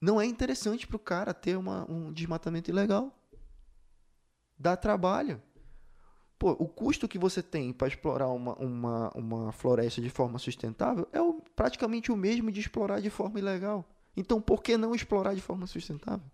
Não 0.00 0.20
é 0.20 0.24
interessante 0.24 0.86
para 0.86 0.96
o 0.96 1.00
cara 1.00 1.34
ter 1.34 1.56
uma, 1.56 1.90
um 1.90 2.12
desmatamento 2.12 2.70
ilegal. 2.70 3.14
Dá 4.60 4.76
trabalho. 4.76 5.40
Pô, 6.38 6.50
o 6.52 6.68
custo 6.68 7.08
que 7.08 7.18
você 7.18 7.42
tem 7.42 7.72
para 7.72 7.88
explorar 7.88 8.28
uma, 8.28 8.54
uma, 8.56 9.10
uma 9.14 9.52
floresta 9.52 10.02
de 10.02 10.10
forma 10.10 10.38
sustentável 10.38 11.08
é 11.14 11.20
o, 11.20 11.42
praticamente 11.56 12.12
o 12.12 12.16
mesmo 12.16 12.52
de 12.52 12.60
explorar 12.60 13.00
de 13.00 13.08
forma 13.08 13.38
ilegal. 13.38 13.88
Então, 14.14 14.38
por 14.38 14.62
que 14.62 14.76
não 14.76 14.94
explorar 14.94 15.34
de 15.34 15.40
forma 15.40 15.66
sustentável? 15.66 16.30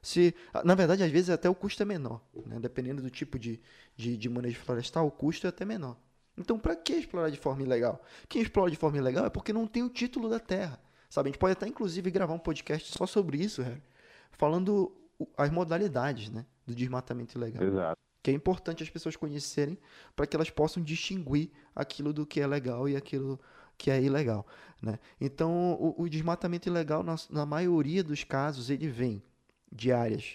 Se, 0.00 0.32
na 0.64 0.76
verdade, 0.76 1.02
às 1.02 1.10
vezes 1.10 1.28
até 1.28 1.50
o 1.50 1.54
custo 1.56 1.82
é 1.82 1.86
menor. 1.86 2.20
Né? 2.46 2.60
Dependendo 2.60 3.02
do 3.02 3.10
tipo 3.10 3.36
de, 3.36 3.60
de, 3.96 4.16
de 4.16 4.28
manejo 4.28 4.60
florestal, 4.60 5.04
o 5.08 5.10
custo 5.10 5.48
é 5.48 5.50
até 5.50 5.64
menor. 5.64 5.96
Então, 6.38 6.60
para 6.60 6.76
que 6.76 6.92
explorar 6.92 7.30
de 7.30 7.38
forma 7.38 7.62
ilegal? 7.62 8.00
Quem 8.28 8.42
explora 8.42 8.70
de 8.70 8.76
forma 8.76 8.98
ilegal 8.98 9.26
é 9.26 9.30
porque 9.30 9.52
não 9.52 9.66
tem 9.66 9.82
o 9.82 9.88
título 9.88 10.28
da 10.28 10.38
terra. 10.38 10.80
Sabe? 11.10 11.30
A 11.30 11.32
gente 11.32 11.40
pode 11.40 11.52
até, 11.52 11.66
inclusive, 11.66 12.12
gravar 12.12 12.34
um 12.34 12.38
podcast 12.38 12.96
só 12.96 13.06
sobre 13.06 13.38
isso, 13.38 13.60
Harry, 13.60 13.82
falando 14.30 14.92
as 15.36 15.50
modalidades 15.50 16.30
né, 16.30 16.46
do 16.66 16.74
desmatamento 16.74 17.36
ilegal. 17.38 17.62
Exato 17.62 18.06
que 18.26 18.30
é 18.32 18.34
importante 18.34 18.82
as 18.82 18.90
pessoas 18.90 19.14
conhecerem 19.14 19.78
para 20.16 20.26
que 20.26 20.34
elas 20.34 20.50
possam 20.50 20.82
distinguir 20.82 21.48
aquilo 21.72 22.12
do 22.12 22.26
que 22.26 22.40
é 22.40 22.46
legal 22.46 22.88
e 22.88 22.96
aquilo 22.96 23.38
que 23.78 23.88
é 23.88 24.02
ilegal. 24.02 24.44
Né? 24.82 24.98
Então, 25.20 25.74
o, 25.74 26.02
o 26.02 26.08
desmatamento 26.08 26.68
ilegal, 26.68 27.04
na, 27.04 27.14
na, 27.30 27.46
maioria 27.46 28.02
dos 28.02 28.24
casos, 28.24 28.68
ele 28.68 28.88
vem 28.88 29.22
de 29.70 29.92
áreas 29.92 30.34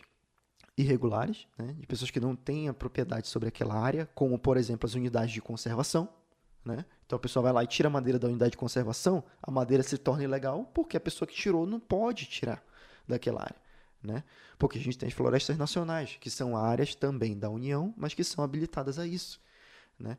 irregulares, 0.77 1.47
né? 1.57 1.75
de 1.77 1.85
pessoas 1.85 2.09
que 2.09 2.19
não 2.21 2.33
têm 2.33 2.69
a 2.69 2.73
propriedade 2.73 3.27
sobre 3.27 3.49
aquela 3.49 3.75
área, 3.75 4.09
como, 4.15 4.39
por 4.39 4.55
exemplo, 4.55 4.87
as 4.87 4.95
unidades 4.95 5.33
de 5.33 5.41
conservação. 5.41 6.07
Né? 6.63 6.85
Então, 7.05 7.17
a 7.17 7.19
pessoa 7.19 7.43
vai 7.43 7.51
lá 7.51 7.61
e 7.61 7.67
tira 7.67 7.89
a 7.89 7.91
madeira 7.91 8.17
da 8.17 8.29
unidade 8.29 8.51
de 8.51 8.57
conservação, 8.57 9.21
a 9.43 9.51
madeira 9.51 9.83
se 9.83 9.97
torna 9.97 10.23
ilegal 10.23 10.63
porque 10.73 10.95
a 10.95 10.99
pessoa 11.01 11.27
que 11.27 11.35
tirou 11.35 11.65
não 11.65 11.77
pode 11.77 12.25
tirar 12.25 12.63
daquela 13.05 13.41
área. 13.41 13.57
Né? 14.03 14.23
Porque 14.57 14.79
a 14.79 14.81
gente 14.81 14.97
tem 14.97 15.07
as 15.07 15.13
florestas 15.13 15.57
nacionais, 15.57 16.17
que 16.19 16.29
são 16.29 16.57
áreas 16.57 16.95
também 16.95 17.37
da 17.37 17.49
União, 17.49 17.93
mas 17.95 18.13
que 18.13 18.23
são 18.23 18.43
habilitadas 18.43 18.97
a 18.97 19.05
isso. 19.05 19.39
Né? 19.99 20.17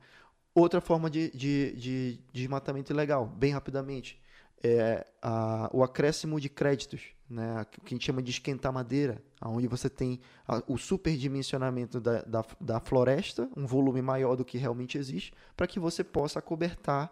Outra 0.55 0.81
forma 0.81 1.11
de, 1.11 1.31
de, 1.31 1.73
de, 1.73 2.13
de 2.13 2.21
desmatamento 2.33 2.93
ilegal, 2.93 3.27
bem 3.27 3.53
rapidamente, 3.53 4.21
é 4.63 5.05
a, 5.21 5.69
o 5.73 5.83
acréscimo 5.83 6.41
de 6.41 6.49
créditos, 6.49 7.01
né? 7.29 7.63
o 7.63 7.67
que 7.67 7.81
a 7.87 7.97
gente 7.97 8.05
chama 8.05 8.23
de 8.23 8.31
esquentar 8.31 8.73
madeira, 8.73 9.21
onde 9.45 9.67
você 9.67 9.91
tem 9.91 10.21
a, 10.47 10.63
o 10.69 10.79
superdimensionamento 10.79 12.01
da, 12.01 12.23
da, 12.23 12.45
da 12.61 12.81
floresta, 12.81 13.49
um 13.57 13.67
volume 13.67 14.01
maior 14.01 14.37
do 14.37 14.45
que 14.45 14.59
realmente 14.59 14.97
existe, 14.97 15.33
para 15.57 15.67
que 15.67 15.81
você 15.81 16.05
possa 16.05 16.41
cobertar 16.41 17.11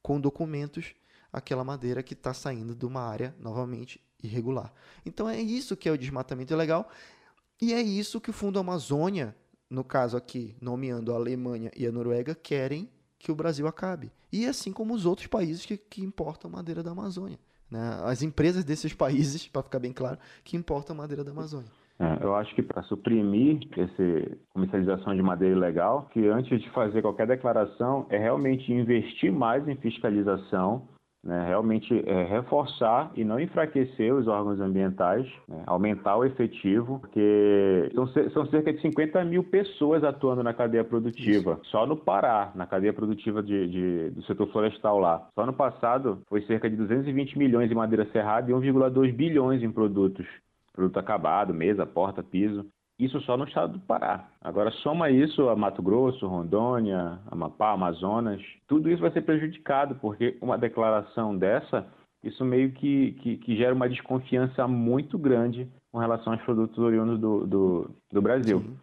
com 0.00 0.20
documentos 0.20 0.94
aquela 1.32 1.64
madeira 1.64 2.02
que 2.02 2.14
está 2.14 2.32
saindo 2.32 2.76
de 2.76 2.86
uma 2.86 3.00
área, 3.00 3.34
novamente, 3.40 4.00
irregular. 4.26 4.72
Então 5.04 5.28
é 5.28 5.40
isso 5.40 5.76
que 5.76 5.88
é 5.88 5.92
o 5.92 5.98
desmatamento 5.98 6.52
ilegal. 6.52 6.88
E 7.60 7.72
é 7.72 7.80
isso 7.80 8.20
que 8.20 8.30
o 8.30 8.32
Fundo 8.32 8.58
Amazônia, 8.58 9.34
no 9.70 9.84
caso 9.84 10.16
aqui, 10.16 10.56
nomeando 10.60 11.12
a 11.12 11.16
Alemanha 11.16 11.70
e 11.76 11.86
a 11.86 11.92
Noruega, 11.92 12.34
querem 12.34 12.88
que 13.18 13.30
o 13.30 13.34
Brasil 13.34 13.66
acabe. 13.66 14.10
E 14.32 14.46
assim 14.46 14.72
como 14.72 14.92
os 14.92 15.06
outros 15.06 15.26
países 15.26 15.64
que, 15.64 15.76
que 15.76 16.02
importam 16.02 16.50
madeira 16.50 16.82
da 16.82 16.90
Amazônia. 16.90 17.38
Né? 17.70 17.80
As 18.04 18.22
empresas 18.22 18.64
desses 18.64 18.92
países, 18.92 19.48
para 19.48 19.62
ficar 19.62 19.78
bem 19.78 19.92
claro, 19.92 20.18
que 20.42 20.56
importam 20.56 20.94
madeira 20.96 21.24
da 21.24 21.30
Amazônia. 21.30 21.70
É, 21.98 22.24
eu 22.24 22.34
acho 22.34 22.52
que 22.56 22.62
para 22.62 22.82
suprimir 22.82 23.60
essa 23.76 24.36
comercialização 24.52 25.14
de 25.14 25.22
madeira 25.22 25.54
ilegal, 25.54 26.08
que 26.12 26.26
antes 26.26 26.60
de 26.60 26.68
fazer 26.70 27.02
qualquer 27.02 27.26
declaração 27.26 28.06
é 28.10 28.18
realmente 28.18 28.72
investir 28.72 29.32
mais 29.32 29.66
em 29.68 29.76
fiscalização 29.76 30.88
né, 31.24 31.46
realmente 31.46 32.02
é, 32.06 32.24
reforçar 32.24 33.10
e 33.14 33.24
não 33.24 33.40
enfraquecer 33.40 34.14
os 34.14 34.28
órgãos 34.28 34.60
ambientais, 34.60 35.26
né, 35.48 35.62
aumentar 35.66 36.16
o 36.16 36.24
efetivo, 36.24 36.98
porque 37.00 37.90
são, 37.94 38.06
são, 38.30 38.46
cerca 38.46 38.72
de 38.72 38.80
50 38.80 39.24
mil 39.24 39.42
pessoas 39.42 40.04
atuando 40.04 40.42
na 40.42 40.52
cadeia 40.52 40.84
produtiva, 40.84 41.58
Isso. 41.62 41.70
só 41.70 41.86
no 41.86 41.96
Pará, 41.96 42.52
na 42.54 42.66
cadeia 42.66 42.92
produtiva 42.92 43.42
de, 43.42 43.66
de, 43.68 44.10
do 44.10 44.22
setor 44.24 44.48
florestal 44.48 44.98
lá. 44.98 45.26
Só 45.34 45.46
no 45.46 45.52
passado 45.52 46.20
foi 46.28 46.42
cerca 46.42 46.68
de 46.68 46.76
220 46.76 47.38
milhões 47.38 47.70
em 47.70 47.74
madeira 47.74 48.06
serrada 48.12 48.50
e 48.50 48.54
1,2 48.54 49.12
bilhões 49.14 49.62
em 49.62 49.70
produtos 49.70 50.26
produto 50.74 50.98
acabado, 50.98 51.54
mesa, 51.54 51.86
porta, 51.86 52.22
piso. 52.22 52.66
Isso 52.98 53.20
só 53.22 53.36
no 53.36 53.44
estado 53.44 53.72
do 53.74 53.80
Pará. 53.80 54.28
Agora 54.40 54.70
soma 54.70 55.10
isso 55.10 55.48
a 55.48 55.56
Mato 55.56 55.82
Grosso, 55.82 56.26
Rondônia, 56.28 57.18
Amapá, 57.30 57.72
Amazonas. 57.72 58.40
Tudo 58.68 58.88
isso 58.88 59.02
vai 59.02 59.10
ser 59.10 59.22
prejudicado, 59.22 59.96
porque 59.96 60.38
uma 60.40 60.56
declaração 60.56 61.36
dessa, 61.36 61.86
isso 62.22 62.44
meio 62.44 62.70
que, 62.72 63.12
que, 63.14 63.36
que 63.38 63.56
gera 63.56 63.74
uma 63.74 63.88
desconfiança 63.88 64.68
muito 64.68 65.18
grande 65.18 65.68
com 65.90 65.98
relação 65.98 66.32
aos 66.32 66.42
produtos 66.42 66.78
oriundos 66.78 67.20
do, 67.20 67.46
do, 67.46 67.90
do 68.12 68.22
Brasil. 68.22 68.60
Sim. 68.60 68.76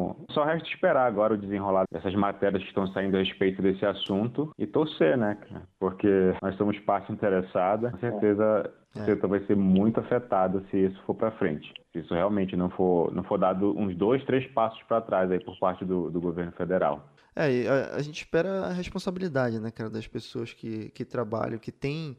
Então, 0.00 0.16
só 0.30 0.44
resta 0.44 0.68
esperar 0.68 1.06
agora 1.06 1.34
o 1.34 1.38
desenrolar 1.38 1.84
dessas 1.90 2.14
matérias 2.14 2.62
que 2.62 2.68
estão 2.68 2.86
saindo 2.88 3.16
a 3.16 3.20
respeito 3.20 3.60
desse 3.60 3.84
assunto 3.84 4.52
e 4.58 4.66
torcer, 4.66 5.16
né? 5.16 5.36
Porque 5.78 6.34
nós 6.40 6.56
somos 6.56 6.78
parte 6.80 7.12
interessada. 7.12 7.90
Com 7.90 7.98
certeza 7.98 8.72
o 8.94 9.04
setor 9.04 9.28
vai 9.28 9.40
ser 9.46 9.56
muito 9.56 10.00
afetado 10.00 10.64
se 10.70 10.76
isso 10.76 11.00
for 11.04 11.14
para 11.14 11.30
frente. 11.32 11.72
Se 11.92 12.00
isso 12.00 12.14
realmente 12.14 12.56
não 12.56 12.70
for, 12.70 13.12
não 13.14 13.22
for 13.22 13.38
dado 13.38 13.76
uns 13.78 13.96
dois, 13.96 14.24
três 14.24 14.46
passos 14.48 14.82
para 14.84 15.00
trás 15.00 15.30
aí 15.30 15.42
por 15.42 15.58
parte 15.58 15.84
do, 15.84 16.10
do 16.10 16.20
governo 16.20 16.52
federal. 16.52 17.08
É, 17.36 17.68
a, 17.68 17.96
a, 17.96 18.02
gente 18.02 18.18
espera 18.18 18.66
a 18.66 18.72
responsabilidade, 18.72 19.60
né, 19.60 19.70
cara, 19.70 19.88
das 19.88 20.06
pessoas 20.06 20.52
que, 20.52 20.90
que 20.90 21.04
trabalham, 21.04 21.58
que 21.58 21.70
têm 21.70 22.16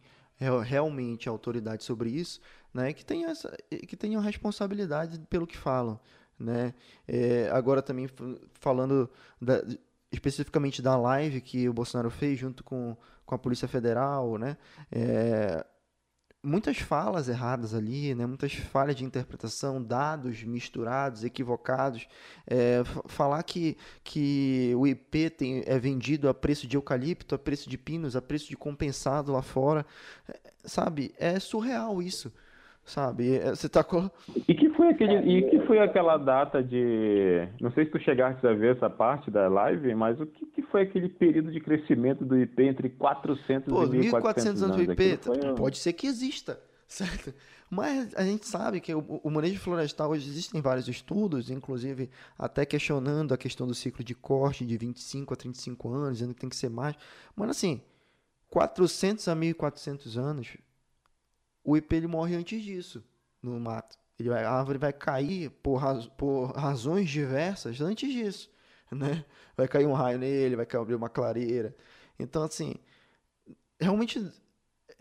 realmente 0.63 1.29
autoridade 1.29 1.83
sobre 1.83 2.09
isso, 2.09 2.41
né, 2.73 2.93
que 2.93 3.05
tenham, 3.05 3.29
essa, 3.29 3.55
que 3.87 3.95
tenham 3.95 4.19
responsabilidade 4.21 5.19
pelo 5.29 5.45
que 5.45 5.55
falam, 5.55 5.99
né. 6.41 6.73
É, 7.08 7.49
agora 7.51 7.82
também 7.82 8.10
falando 8.60 9.10
da, 9.41 9.63
especificamente 10.12 10.82
da 10.82 10.97
live 10.97 11.41
que 11.41 11.69
o 11.69 11.73
Bolsonaro 11.73 12.10
fez 12.10 12.39
junto 12.39 12.63
com, 12.63 12.97
com 13.25 13.36
a 13.36 13.39
Polícia 13.39 13.67
Federal, 13.67 14.38
né, 14.38 14.58
é, 14.91 15.65
muitas 16.43 16.77
falas 16.77 17.30
erradas 17.30 17.73
ali, 17.73 18.15
né? 18.15 18.25
muitas 18.25 18.54
falhas 18.54 18.95
de 18.95 19.06
interpretação, 19.06 19.82
dados 19.82 20.43
misturados, 20.43 21.23
equivocados. 21.23 22.08
É, 22.47 22.82
falar 23.08 23.43
que, 23.43 23.77
que 24.04 24.73
o 24.75 24.88
IP 24.88 25.30
tem, 25.30 25.63
é 25.65 25.77
vendido 25.77 26.27
a 26.27 26.34
preço 26.34 26.67
de 26.67 26.75
eucalipto, 26.75 27.36
a 27.36 27.39
preço 27.39 27.69
de 27.69 27.77
pinos, 27.77 28.15
a 28.15 28.21
preço 28.21 28.49
de 28.49 28.58
compensado 28.58 29.32
lá 29.32 29.41
fora, 29.41 29.86
é, 30.27 30.39
sabe? 30.63 31.13
É 31.17 31.39
surreal 31.39 32.01
isso 32.01 32.32
sabe? 32.85 33.37
É, 33.37 33.49
você 33.49 33.69
tá. 33.69 33.85
E 34.47 34.53
que 34.53 34.69
foi 34.71 34.89
aquele 34.89 35.15
e 35.37 35.49
que 35.49 35.59
foi 35.65 35.79
aquela 35.79 36.17
data 36.17 36.63
de, 36.63 37.47
não 37.59 37.71
sei 37.71 37.85
se 37.85 37.91
tu 37.91 37.99
chegaste 37.99 38.45
a 38.45 38.53
ver 38.53 38.75
essa 38.75 38.89
parte 38.89 39.29
da 39.29 39.47
live, 39.47 39.93
mas 39.95 40.19
o 40.19 40.25
que, 40.25 40.45
que 40.47 40.61
foi 40.63 40.83
aquele 40.83 41.09
período 41.09 41.51
de 41.51 41.59
crescimento 41.59 42.25
do 42.25 42.37
IP 42.37 42.63
entre 42.63 42.89
400 42.89 43.71
Pô, 43.71 43.85
e 43.85 43.99
1400 43.99 44.63
anos? 44.63 44.75
do 44.75 44.91
IP, 44.91 45.19
foi... 45.21 45.55
pode 45.55 45.77
ser 45.77 45.93
que 45.93 46.07
exista, 46.07 46.59
certo? 46.87 47.33
Mas 47.69 48.13
a 48.15 48.23
gente 48.23 48.45
sabe 48.45 48.81
que 48.81 48.93
o, 48.93 48.99
o 49.23 49.29
manejo 49.29 49.57
florestal 49.61 50.09
hoje 50.09 50.27
existem 50.29 50.59
vários 50.59 50.89
estudos, 50.89 51.49
inclusive 51.49 52.09
até 52.37 52.65
questionando 52.65 53.33
a 53.33 53.37
questão 53.37 53.65
do 53.65 53.73
ciclo 53.73 54.03
de 54.03 54.13
corte 54.13 54.65
de 54.65 54.77
25 54.77 55.33
a 55.33 55.37
35 55.37 55.89
anos, 55.89 56.17
dizendo 56.17 56.33
que 56.33 56.41
tem 56.41 56.49
que 56.49 56.55
ser 56.55 56.69
mais. 56.69 56.95
Mas 57.33 57.51
assim, 57.51 57.81
400 58.49 59.25
a 59.29 59.35
1400 59.35 60.17
anos 60.17 60.57
o 61.63 61.78
IP 61.78 61.95
ele 61.95 62.08
morre 62.08 62.36
antes 62.36 62.62
disso 62.62 63.04
no 63.41 63.60
mato. 63.60 63.97
Ele 64.19 64.30
vai, 64.30 64.43
a 64.43 64.52
árvore 64.52 64.78
vai 64.78 64.93
cair 64.93 65.50
por, 65.50 65.78
raz, 65.78 66.06
por 66.08 66.52
razões 66.52 67.10
diversas 67.10 67.82
antes 67.82 68.12
disso, 68.12 68.52
né? 68.91 69.26
Vai 69.58 69.67
cair 69.67 69.88
um 69.88 69.93
raio 69.93 70.19
nele, 70.19 70.56
vai 70.56 70.67
abrir 70.74 70.95
uma 70.95 71.10
clareira. 71.10 71.76
Então, 72.19 72.43
assim, 72.43 72.76
realmente 73.80 74.32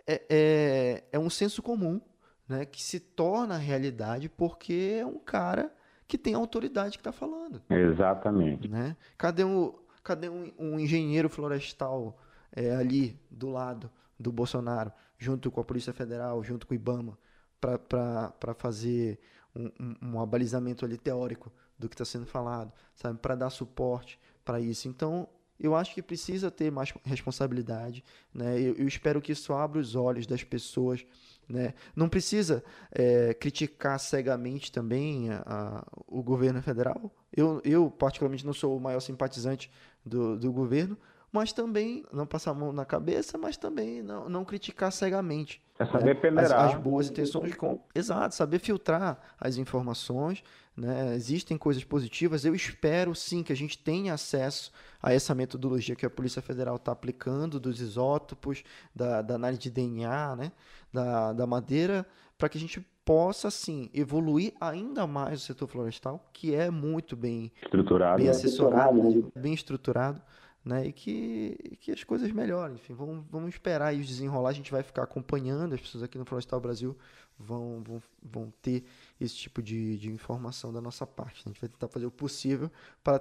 é, 0.07 0.23
é, 0.31 1.05
é 1.13 1.19
um 1.19 1.29
senso 1.29 1.63
comum, 1.63 2.01
né? 2.49 2.65
Que 2.65 2.83
se 2.83 2.99
torna 2.99 3.57
realidade 3.57 4.29
porque 4.29 4.99
é 5.01 5.07
um 5.07 5.19
cara 5.19 5.73
que 6.11 6.19
tem 6.19 6.35
autoridade 6.35 6.99
que 6.99 7.01
está 7.01 7.13
falando. 7.13 7.63
Exatamente. 7.71 8.67
Né? 8.69 8.97
Cadê, 9.17 9.45
um, 9.45 9.73
cadê 10.03 10.29
um, 10.29 10.53
um 10.59 10.81
engenheiro 10.81 11.29
florestal 11.29 12.19
é, 12.51 12.75
ali 12.75 13.17
do 13.31 13.49
lado 13.49 13.89
do 14.19 14.33
Bolsonaro? 14.33 14.93
Junto 15.21 15.51
com 15.51 15.61
a 15.61 15.65
Polícia 15.65 15.93
Federal, 15.93 16.43
junto 16.43 16.67
com 16.67 16.73
o 16.73 16.75
IBAMA, 16.75 17.17
para 17.61 18.55
fazer 18.57 19.21
um, 19.55 19.71
um, 19.79 19.97
um, 20.15 20.21
abalizamento 20.21 20.85
ali 20.85 20.97
teórico 20.97 21.53
do 21.79 21.89
que 21.89 21.95
está 21.95 22.07
sendo 22.07 22.25
falado, 22.25 22.73
sabe? 22.95 23.19
Para 23.19 23.35
dar 23.35 23.51
suporte 23.51 24.19
para 24.43 24.59
isso. 24.59 24.89
Então, 24.89 25.29
eu 25.59 25.77
acho 25.77 25.95
que 25.95 26.01
precisa 26.01 26.51
ter 26.51 26.73
mais 26.73 26.95
responsabilidade, 27.05 28.03
né? 28.33 28.59
Eu, 28.59 28.75
eu 28.77 28.89
espero 28.89 29.21
que 29.21 29.33
isso 29.33 29.53
abra 29.53 29.79
os 29.79 29.95
olhos 29.95 30.27
das 30.27 30.43
pessoas, 30.43 31.05
né? 31.47 31.75
Não 31.95 32.09
precisa 32.09 32.65
é, 32.91 33.35
criticar 33.35 34.01
cegamente 34.01 34.73
também 34.73 35.29
a, 35.31 35.43
a, 35.47 35.87
o 36.07 36.23
governo 36.23 36.63
federal. 36.63 37.15
Eu, 37.31 37.61
eu, 37.63 37.91
particularmente, 37.91 38.47
não 38.47 38.55
sou 38.55 38.75
o 38.75 38.81
maior 38.81 39.01
simpatizante 39.01 39.71
do, 40.03 40.39
do 40.39 40.51
governo, 40.51 40.97
mas 41.33 41.53
também 41.53 42.05
não 42.13 42.27
passar 42.27 42.51
a 42.51 42.55
mão 42.55 42.73
na 42.73 42.85
cabeça, 42.85 43.39
mas 43.39 43.57
também 43.57 44.03
não, 44.03 44.29
não 44.29 44.45
criticar 44.45 44.91
cegamente. 44.91 45.63
É 45.79 45.87
saber 45.87 46.15
né? 46.15 46.15
peneirar. 46.15 46.67
As, 46.67 46.75
as, 46.75 46.81
boas 46.81 47.09
intenções. 47.09 47.55
Com... 47.55 47.81
Exato, 47.95 48.35
saber 48.35 48.59
filtrar 48.59 49.19
as 49.41 49.57
informações. 49.57 50.43
Né? 50.77 51.15
Existem 51.15 51.57
coisas 51.57 51.85
positivas. 51.85 52.45
Eu 52.45 52.55
espero 52.55 53.15
sim 53.15 53.43
que 53.43 53.53
a 53.53 53.57
gente 53.57 53.79
tenha 53.79 54.13
acesso 54.13 54.73
a 55.03 55.13
essa 55.13 55.35
metodologia 55.35 55.95
que 55.95 56.05
a 56.05 56.11
Polícia 56.11 56.43
Federal 56.43 56.77
está 56.77 56.93
aplicando, 56.93 57.61
dos 57.61 57.81
isótopos, 57.81 58.63
da, 58.95 59.23
da, 59.23 59.37
análise 59.37 59.61
de 59.61 59.71
DNA, 59.71 60.37
né? 60.37 60.53
da, 60.93 61.33
da 61.33 61.47
madeira, 61.47 62.05
para 62.37 62.49
que 62.49 62.59
a 62.59 62.61
gente 62.61 62.85
possa 63.05 63.51
sim 63.51 63.91
evoluir 63.95 64.53
ainda 64.61 65.07
mais 65.07 65.43
o 65.43 65.45
setor 65.45 65.67
florestal, 65.69 66.29
que 66.33 66.55
é 66.55 66.71
muito 66.71 67.17
bem 67.17 67.51
estruturado, 67.63 68.19
bem 68.19 68.29
assessorado, 68.29 69.03
né? 69.03 69.23
bem 69.35 69.55
estruturado 69.55 70.21
né? 70.65 70.87
E 70.87 70.93
que, 70.93 71.77
que 71.81 71.91
as 71.91 72.05
coisas 72.05 72.31
melhorem. 72.33 72.75
Enfim, 72.75 72.95
vamos, 72.95 73.25
vamos 73.31 73.49
esperar 73.49 73.95
os 73.95 74.07
desenrolar. 74.07 74.51
A 74.51 74.55
gente 74.55 74.71
vai 74.71 74.83
ficar 74.83 75.03
acompanhando. 75.03 75.75
As 75.75 75.81
pessoas 75.81 76.05
aqui 76.05 76.19
no 76.19 76.25
Florestal 76.25 76.61
Brasil 76.61 76.97
vão, 77.39 77.83
vão, 77.83 78.03
vão 78.23 78.53
ter 78.63 78.85
esse 79.21 79.35
tipo 79.37 79.63
de, 79.63 79.99
de 79.99 80.11
informação 80.11 80.73
da 80.73 80.81
nossa 80.81 81.07
parte. 81.07 81.43
A 81.45 81.49
gente 81.49 81.61
vai 81.61 81.69
tentar 81.69 81.89
fazer 81.89 82.07
o 82.07 82.11
possível 82.11 82.71
para 83.03 83.19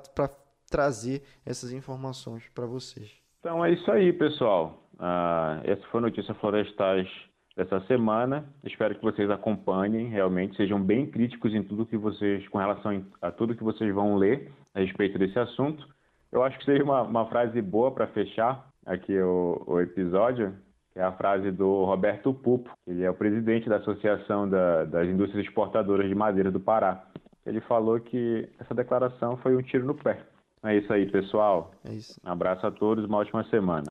trazer 0.70 1.24
essas 1.46 1.72
informações 1.72 2.48
para 2.54 2.66
vocês. 2.66 3.12
Então 3.40 3.64
é 3.64 3.72
isso 3.72 3.90
aí, 3.90 4.12
pessoal. 4.12 4.84
Uh, 4.96 5.64
essa 5.64 5.82
foi 5.90 6.00
a 6.00 6.04
notícia 6.04 6.34
florestais 6.36 7.08
dessa 7.56 7.80
semana. 7.88 8.46
Espero 8.64 8.96
que 8.96 9.02
vocês 9.02 9.30
acompanhem, 9.30 10.10
realmente 10.10 10.56
sejam 10.58 10.82
bem 10.82 11.10
críticos 11.10 11.54
em 11.54 11.64
tudo 11.64 11.86
que 11.86 11.98
vocês, 11.98 12.48
com 12.50 12.58
relação 12.58 13.04
a 13.22 13.32
tudo 13.32 13.56
que 13.56 13.64
vocês 13.64 13.94
vão 13.94 14.18
ler 14.18 14.52
a 14.74 14.80
respeito 14.80 15.18
desse 15.18 15.40
assunto. 15.40 15.88
Eu 16.32 16.44
acho 16.44 16.58
que 16.60 16.66
seria 16.66 16.84
uma, 16.84 17.02
uma 17.02 17.26
frase 17.28 17.62
boa 17.62 17.92
para 17.92 18.08
fechar 18.08 18.68
aqui 18.86 19.18
o, 19.20 19.64
o, 19.66 19.80
episódio, 19.80 20.56
que 20.94 21.00
é 21.00 21.04
a 21.04 21.12
frase 21.12 21.52
do 21.52 21.86
Roberto 21.86 22.34
Pupo, 22.34 22.72
ele 22.88 23.04
é 23.04 23.10
o 23.10 23.14
presidente 23.14 23.70
da 23.70 23.78
Associação 23.78 24.50
da, 24.50 24.86
das 24.86 25.08
Indústrias 25.08 25.46
Exportadoras 25.46 26.08
de 26.08 26.16
Madeira 26.16 26.52
do 26.52 26.60
Pará. 26.60 27.04
Ele 27.46 27.62
falou 27.62 28.00
que 28.00 28.48
essa 28.60 28.76
declaração 28.76 29.38
foi 29.38 29.56
um 29.56 29.62
tiro 29.62 29.86
no 29.86 29.96
pé. 29.96 30.20
É 30.64 30.76
isso 30.76 30.92
aí, 30.92 31.10
pessoal. 31.10 31.72
É 31.86 31.94
isso. 31.94 32.20
Um 32.24 32.30
abraço 32.30 32.68
a 32.68 32.72
todos, 32.72 33.06
uma 33.06 33.18
ótima 33.18 33.44
semana. 33.46 33.88